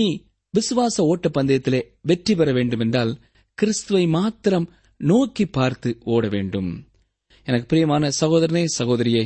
விசுவாச 0.54 0.96
ஓட்ட 1.02 1.30
பந்தயத்திலே 1.30 1.82
வெற்றி 2.02 2.36
பெற 2.36 2.52
வேண்டுமென்றால் 2.52 3.12
கிறிஸ்துவை 3.54 4.08
மாத்திரம் 4.08 4.68
நோக்கி 4.98 5.46
பார்த்து 5.46 5.90
ஓட 6.04 6.28
வேண்டும். 6.28 6.88
எனக்கு 7.44 7.68
பிரியமான 7.68 8.10
சகோதரனே 8.20 8.64
சகோதரியே 8.78 9.24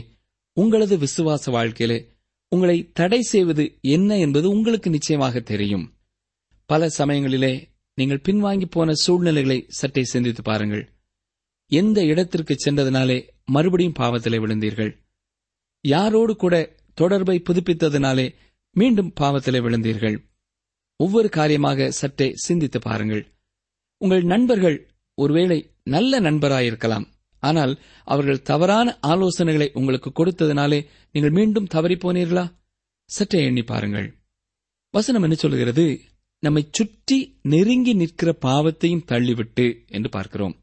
உங்களது 0.54 0.98
விசுவாச 0.98 1.52
வாழ்க்கையிலே 1.52 2.00
உங்களை 2.48 2.92
தடை 2.92 3.22
செய்வது 3.22 3.64
என்ன 3.82 4.18
என்பது 4.18 4.50
உங்களுக்கு 4.50 4.90
நிச்சயமாக 4.90 5.40
தெரியும். 5.40 5.86
பல 6.66 6.88
சமயங்களிலே 6.98 7.54
நீங்கள் 7.98 8.26
பின்வாங்கி 8.28 8.66
போன 8.66 8.94
சூழ்நிலைகளை 8.94 9.66
சற்றே 9.68 10.04
சிந்தித்து 10.04 10.42
பாருங்கள். 10.42 10.84
எந்த 11.72 12.00
இடத்திற்கு 12.04 12.56
சென்றதனாலே 12.56 13.18
மறுபடியும் 13.46 13.98
பாவத்திலே 14.00 14.38
விழுந்தீர்கள்? 14.40 14.92
யாரோடு 15.84 16.34
கூட 16.36 16.56
தொடர்பை 16.94 17.44
புதுப்பித்ததினாலே 17.50 18.36
மீண்டும் 18.76 19.14
பாவத்திலே 19.20 19.60
விழுந்தீர்கள்? 19.62 20.18
ஒவ்வொரு 20.96 21.30
காரியமாக 21.30 21.90
சற்றே 21.92 22.28
சிந்தித்து 22.36 22.80
பாருங்கள். 22.80 23.24
உங்கள் 23.98 24.24
நண்பர்கள் 24.24 24.78
ஒருவேளை 25.18 25.60
நல்ல 25.84 26.20
நண்பராயிருக்கலாம். 26.20 27.06
ஆனால் 27.40 27.74
அவர்கள் 28.04 28.42
தவறான 28.42 28.88
ஆலோசனைகளை 29.08 29.68
உங்களுக்கு 29.74 30.10
கொடுத்ததினாலே 30.12 30.80
நீங்கள் 31.12 31.32
மீண்டும் 31.32 31.72
தவறிப்போனீர்களா 31.74 32.46
சற்றே 33.10 33.40
எண்ணி 33.44 33.64
பாருங்கள். 33.64 34.08
வசனம் 34.94 35.22
என்ன 35.22 35.36
சொல்கிறது 35.36 35.86
நம்மை 36.44 36.68
சுற்றி 36.72 37.18
நெருங்கி 37.42 37.94
நிற்கிற 37.94 38.38
பாவத்தையும் 38.42 39.08
தள்ளிவிட்டு 39.08 39.66
என்று 39.88 40.10
பார்க்கிறோம். 40.10 40.56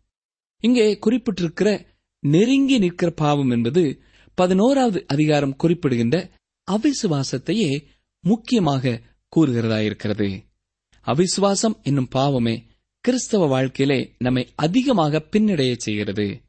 இங்கே 0.60 0.98
குறிப்பிட்டிருக்கிற 1.06 1.86
நெருங்கி 2.20 2.78
நிற்கிற 2.78 3.10
பாவம் 3.10 3.50
என்பது 3.50 4.00
பதினோராவது 4.34 5.04
அதிகாரம் 5.06 5.56
குறிப்பிடுகின்ற 5.56 6.16
அவிசுவாசத்தையே 6.68 7.70
முக்கியமாக 8.24 9.00
கூறுகிறதாயிருக்கிறது. 9.36 10.28
அவிசுவாசம் 11.06 11.76
என்னும் 11.82 12.08
பாவமே 12.08 12.66
கிறிஸ்தவ 13.04 13.46
வாழ்க்கையிலே 13.46 14.00
நம்மை 14.18 14.48
அதிகமாக 14.54 15.20
பின்னடைய 15.20 15.74
செய்கிறது. 15.76 16.42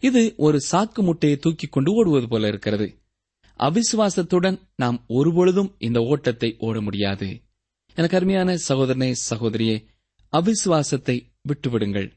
இது 0.00 0.34
ஒரு 0.36 0.58
சாக்கு 0.70 1.00
முட்டையை 1.02 1.38
தூக்கிக் 1.38 1.72
கொண்டு 1.72 1.92
ஓடுவது 1.92 2.28
போல 2.28 2.48
இருக்கிறது. 2.48 2.86
அவிசுவாசத்துடன் 3.58 4.58
நாம் 4.76 5.04
ஒருபொழுதும் 5.08 5.74
இந்த 5.78 6.00
ஓட்டத்தை 6.00 6.56
ஓட 6.58 6.80
முடியாது. 6.80 7.28
எனக்கு 7.94 8.16
அருமையான 8.16 8.54
சகோதரனே 8.68 9.14
சகோதரியே 9.30 9.76
அவிசுவாசத்தை 10.32 11.16
விட்டுவிடுங்கள். 11.48 12.08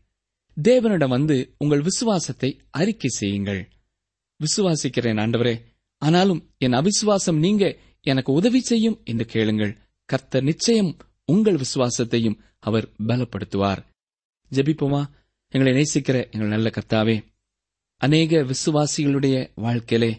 தேவனிடம் 0.57 1.07
வந்து 1.07 1.55
உங்கள் 1.57 1.81
விசுவாசத்தை 1.81 2.49
அறிக்கை 2.69 3.09
செய்யுங்கள். 3.09 3.61
விசுவாசிக்கிறேன் 4.39 5.19
ஆண்டவரே 5.23 5.55
ஆனாலும் 6.01 6.41
என் 6.57 6.71
அவிசுவாசம் 6.71 7.37
நீங்க 7.37 7.77
எனக்கு 8.01 8.31
உதவி 8.33 8.59
செய்யும் 8.59 9.01
என்று 9.03 9.25
கேளுங்கள். 9.25 9.77
கர்த்த 10.09 10.41
நிச்சயம் 10.41 10.97
உங்கள் 11.25 11.55
விசுவாசத்தையும் 11.55 12.39
அவர் 12.59 12.91
பலப்படுத்துவார். 13.07 13.81
ஜெபிப்போமா? 14.51 15.01
எங்களை 15.53 15.71
நேசிக்கிற 15.73 16.31
எங்கள் 16.31 16.47
நல்ல 16.47 16.69
கர்த்தாவே 16.69 17.15
அநேக 18.01 18.45
விசுவாசிகளுடைய 18.51 19.35
வாழ்க்கையிலே 19.55 20.11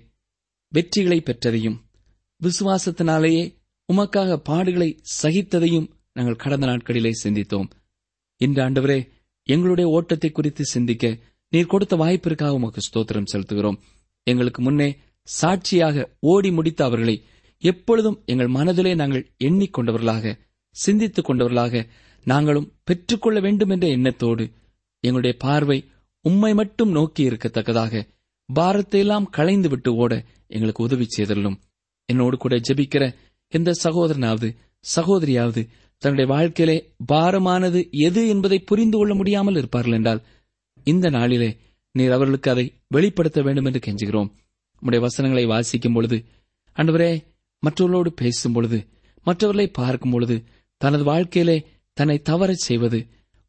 வெற்றிகளை 0.72 1.18
பெற்றதையும் 1.20 1.78
விசுவாசத்தினாலேயே 2.40 3.44
உமக்காக 3.88 4.38
பாடுகளை 4.48 4.88
சகித்ததையும் 5.22 5.88
நாங்கள் 6.12 6.36
கடந்த 6.36 6.66
நாட்களிலே 6.66 7.12
சிந்தித்தோம். 7.22 7.68
இன்று 8.40 8.60
ஆண்டவரே 8.62 8.98
எங்களுடைய 9.46 9.86
ஓட்டத்தை 9.88 10.30
குறித்து 10.30 10.64
சிந்திக்க 10.64 11.04
நீர் 11.52 11.66
கொடுத்த 11.66 11.96
வாய்ப்பிற்காக 11.96 12.54
உமக்கு 12.54 12.80
ஸ்தோத்திரம் 12.86 13.30
செலுத்துகிறோம். 13.32 13.78
எங்களுக்கு 14.26 14.62
முன்னே 14.62 14.88
சாட்சியாக 15.28 15.96
ஓடி 16.22 16.50
முடித்த 16.50 16.80
அவர்களை 16.84 17.16
எப்பொழுதும் 17.62 18.18
எங்கள் 18.24 18.54
மனதிலே 18.56 18.94
நாங்கள் 18.94 19.28
எண்ணிக்கொண்டவர்களாக 19.44 20.34
சிந்தித்துக் 20.76 21.24
கொண்டவர்களாக 21.24 21.84
நாங்களும் 22.26 22.70
பெற்றுக்கொள்ள 22.84 23.38
வேண்டும் 23.40 23.70
என்ற 23.70 23.86
எண்ணத்தோடு 23.88 24.44
எங்களுடைய 25.04 25.34
பார்வை 25.36 25.78
உம்மை 26.24 26.52
மட்டும் 26.54 26.90
நோக்கி 26.90 27.22
இருக்கத்தக்கதாக 27.28 28.02
பாரத்தையெல்லாம் 28.48 29.30
களைந்து 29.30 29.68
விட்டு 29.68 29.90
ஓட 29.94 30.12
எங்களுக்கு 30.48 30.82
உதவி 30.82 31.06
செய்தல்லும் 31.08 31.56
என்னோடு 32.08 32.36
கூட 32.36 32.56
ஜெபிக்கிற 32.58 33.04
எந்த 33.52 33.70
சகோதரனாவது 33.84 34.48
சகோதரியாவது 34.84 35.62
தன்னுடைய 36.02 36.26
வாழ்க்கையிலே 36.32 36.76
பாரமானது 37.12 37.80
எது 37.90 38.22
என்பதை 38.28 38.58
புரிந்து 38.58 38.96
கொள்ள 38.98 39.12
முடியாமல் 39.14 39.56
இருப்பார்கள் 39.56 39.92
என்றால் 39.92 40.20
இந்த 40.84 41.06
நாளிலே 41.10 41.50
நீர் 41.94 42.10
அவர்களுக்கு 42.10 42.50
அதை 42.50 42.64
வெளிப்படுத்த 42.88 43.42
வேண்டும் 43.42 43.64
என்று 43.64 43.80
கெஞ்சுகிறோம். 43.86 44.28
உம்முடைய 44.82 45.00
வசனங்களை 45.00 45.44
வாசிக்கும் 45.46 45.92
பொழுது 45.92 46.18
அன்றுவரே 46.76 47.10
மற்றவர்களோடு 47.62 48.10
பேசும் 48.12 48.52
பொழுது 48.52 48.78
மற்றவர்களை 49.26 49.66
பார்க்கும் 49.68 50.10
பொழுது 50.10 50.36
தனது 50.80 51.04
வாழ்க்கையிலே 51.04 51.56
தன்னை 51.96 52.16
தவறச் 52.22 52.64
செய்வது 52.64 52.98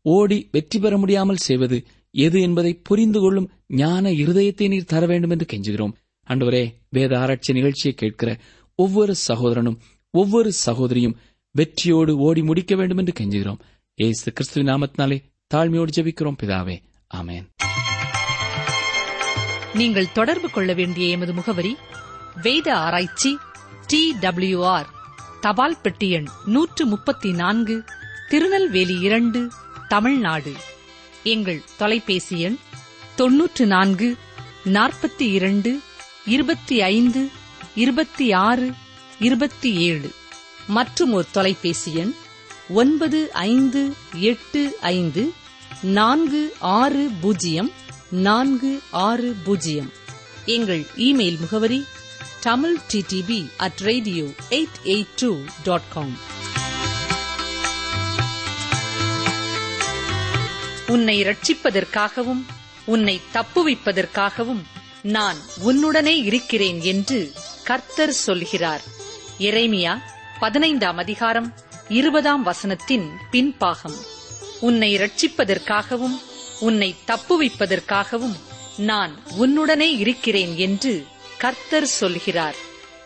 ஓடி 0.05 0.37
வெற்றி 0.51 0.79
பெற 0.79 0.97
முடியாமல் 0.97 1.43
செய்வது 1.47 1.77
எது 2.15 2.37
என்பதை 2.41 2.71
புரிந்து 2.73 3.19
கொள்ளும் 3.19 3.49
ஞான 3.67 4.11
இருதயத்தை 4.11 4.67
நீர் 4.67 4.91
தர 4.93 5.05
வேண்டும் 5.05 5.29
என்று 5.29 5.47
கெஞ்சுகிறோம். 5.53 5.93
அன்றுவரே 6.27 6.63
வேத 6.89 7.11
ஆராய்ச்சி 7.19 7.53
நிகழ்ச்சியை 7.53 7.93
கேட்கிற 7.95 8.29
ஒவ்வொரு 8.79 9.15
சகோதரனும் 9.15 9.79
ஒவ்வொரு 10.11 10.51
சகோதரியும் 10.51 11.15
வெற்றியோடு 11.51 12.17
ஓடி 12.17 12.41
முடிக்க 12.41 12.75
வேண்டும் 12.75 12.97
என்று 12.97 13.13
கெஞ்சுகிறோம். 13.19 13.59
ஏசு 13.95 14.33
கிறிஸ்துவ 14.33 14.71
நாமத்தினாலே 14.71 15.23
தாழ்மையோடு 15.53 15.87
ஜெபிக்கிறோம் 15.95 16.37
பிதாவே. 16.43 16.75
ஆமேன். 17.15 17.45
நீங்கள் 19.73 20.11
தொடர்பு 20.11 20.49
கொள்ள 20.49 20.73
வேண்டிய 20.73 21.07
எமது 21.07 21.33
முகவரி 21.33 21.75
வேத 22.41 22.75
ஆராய்ச்சி 22.75 23.37
டி 23.87 24.13
டபிள்யூ 24.19 24.65
ஆர் 24.65 24.89
தபால் 25.41 25.81
பெட்டி 25.81 26.09
எண் 26.09 26.27
நூற்று 26.45 26.85
முப்பத்தி 26.85 27.31
நான்கு 27.31 27.83
திருநெல்வேலி 28.29 28.99
இரண்டு 28.99 29.51
தமிழ்நாடு. 29.87 30.53
எங்கள் 31.23 31.61
தொலைபேசி 31.77 32.39
எண் 32.39 32.57
தொன்னூற்று 33.15 33.65
நான்கு 33.65 34.15
நாற்பத்தி 34.65 35.27
இரண்டு 35.31 35.79
இருபத்தி 36.25 36.81
ஐந்து 36.81 37.29
இருபத்தி 37.83 38.31
ஆறு 38.31 38.67
இருபத்தி 39.19 39.69
ஏழு 39.87 40.09
மற்றும் 40.67 41.11
ஒரு 41.13 41.25
தொலைபேசி 41.31 41.91
எண் 41.95 42.13
ஒன்பது 42.69 43.19
ஐந்து 43.33 43.81
எட்டு 44.29 44.77
ஐந்து 44.81 45.23
நான்கு 45.81 46.41
ஆறு 46.59 47.09
பூஜ்ஜியம் 47.21 47.71
நான்கு 48.09 48.79
ஆறு 48.91 49.35
பூஜ்ஜியம். 49.43 49.91
எங்கள் 50.45 50.83
இமெயில் 50.97 51.39
முகவரி 51.39 51.85
Tamil 52.39 52.77
DTP 52.93 53.39
at 53.57 53.79
radio 53.79 54.25
eight 54.49 54.79
eight 54.85 55.13
two 55.15 55.31
dot 55.63 55.89
com. 55.93 56.17
உன்னை 60.87 61.23
ரட்சிப்பதற்காகவும் 61.23 62.43
உன்னை 62.85 63.21
தப்புவிப்பதற்காகவும் 63.33 64.63
நான் 65.01 65.37
உன்னுடனே 65.65 66.15
இருக்கிறேன் 66.23 66.79
என்று 66.81 67.31
கர்த்தர் 67.67 68.11
சொல்கிறார். 68.11 68.81
இறைமியா 69.39 70.01
பதினைந்தாம் 70.39 70.97
அதிகாரம் 70.97 71.53
இருபதாம் 71.89 72.45
வசனத்தின் 72.45 73.09
பின்பாகம். 73.31 73.97
உன்னை 74.59 74.97
ரட்சிப்பதற்காகவும் 74.97 76.21
உன்னை 76.59 76.95
தப்புவிப்பதற்காகவும் 77.07 78.35
நான் 78.77 79.19
உன்னுடனே 79.39 79.97
இருக்கிறேன் 79.97 80.55
என்று 80.57 81.05
கர்த்தர் 81.37 81.85
சொல்கிறார். 81.85 82.55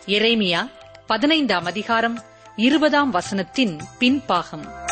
எரேமியா 0.06 0.71
பதினைந்தாம் 1.08 1.65
அதிகாரம் 1.65 2.24
இருபதாம் 2.56 3.13
வசனத்தின் 3.13 3.80
பின்பாகம். 4.00 4.90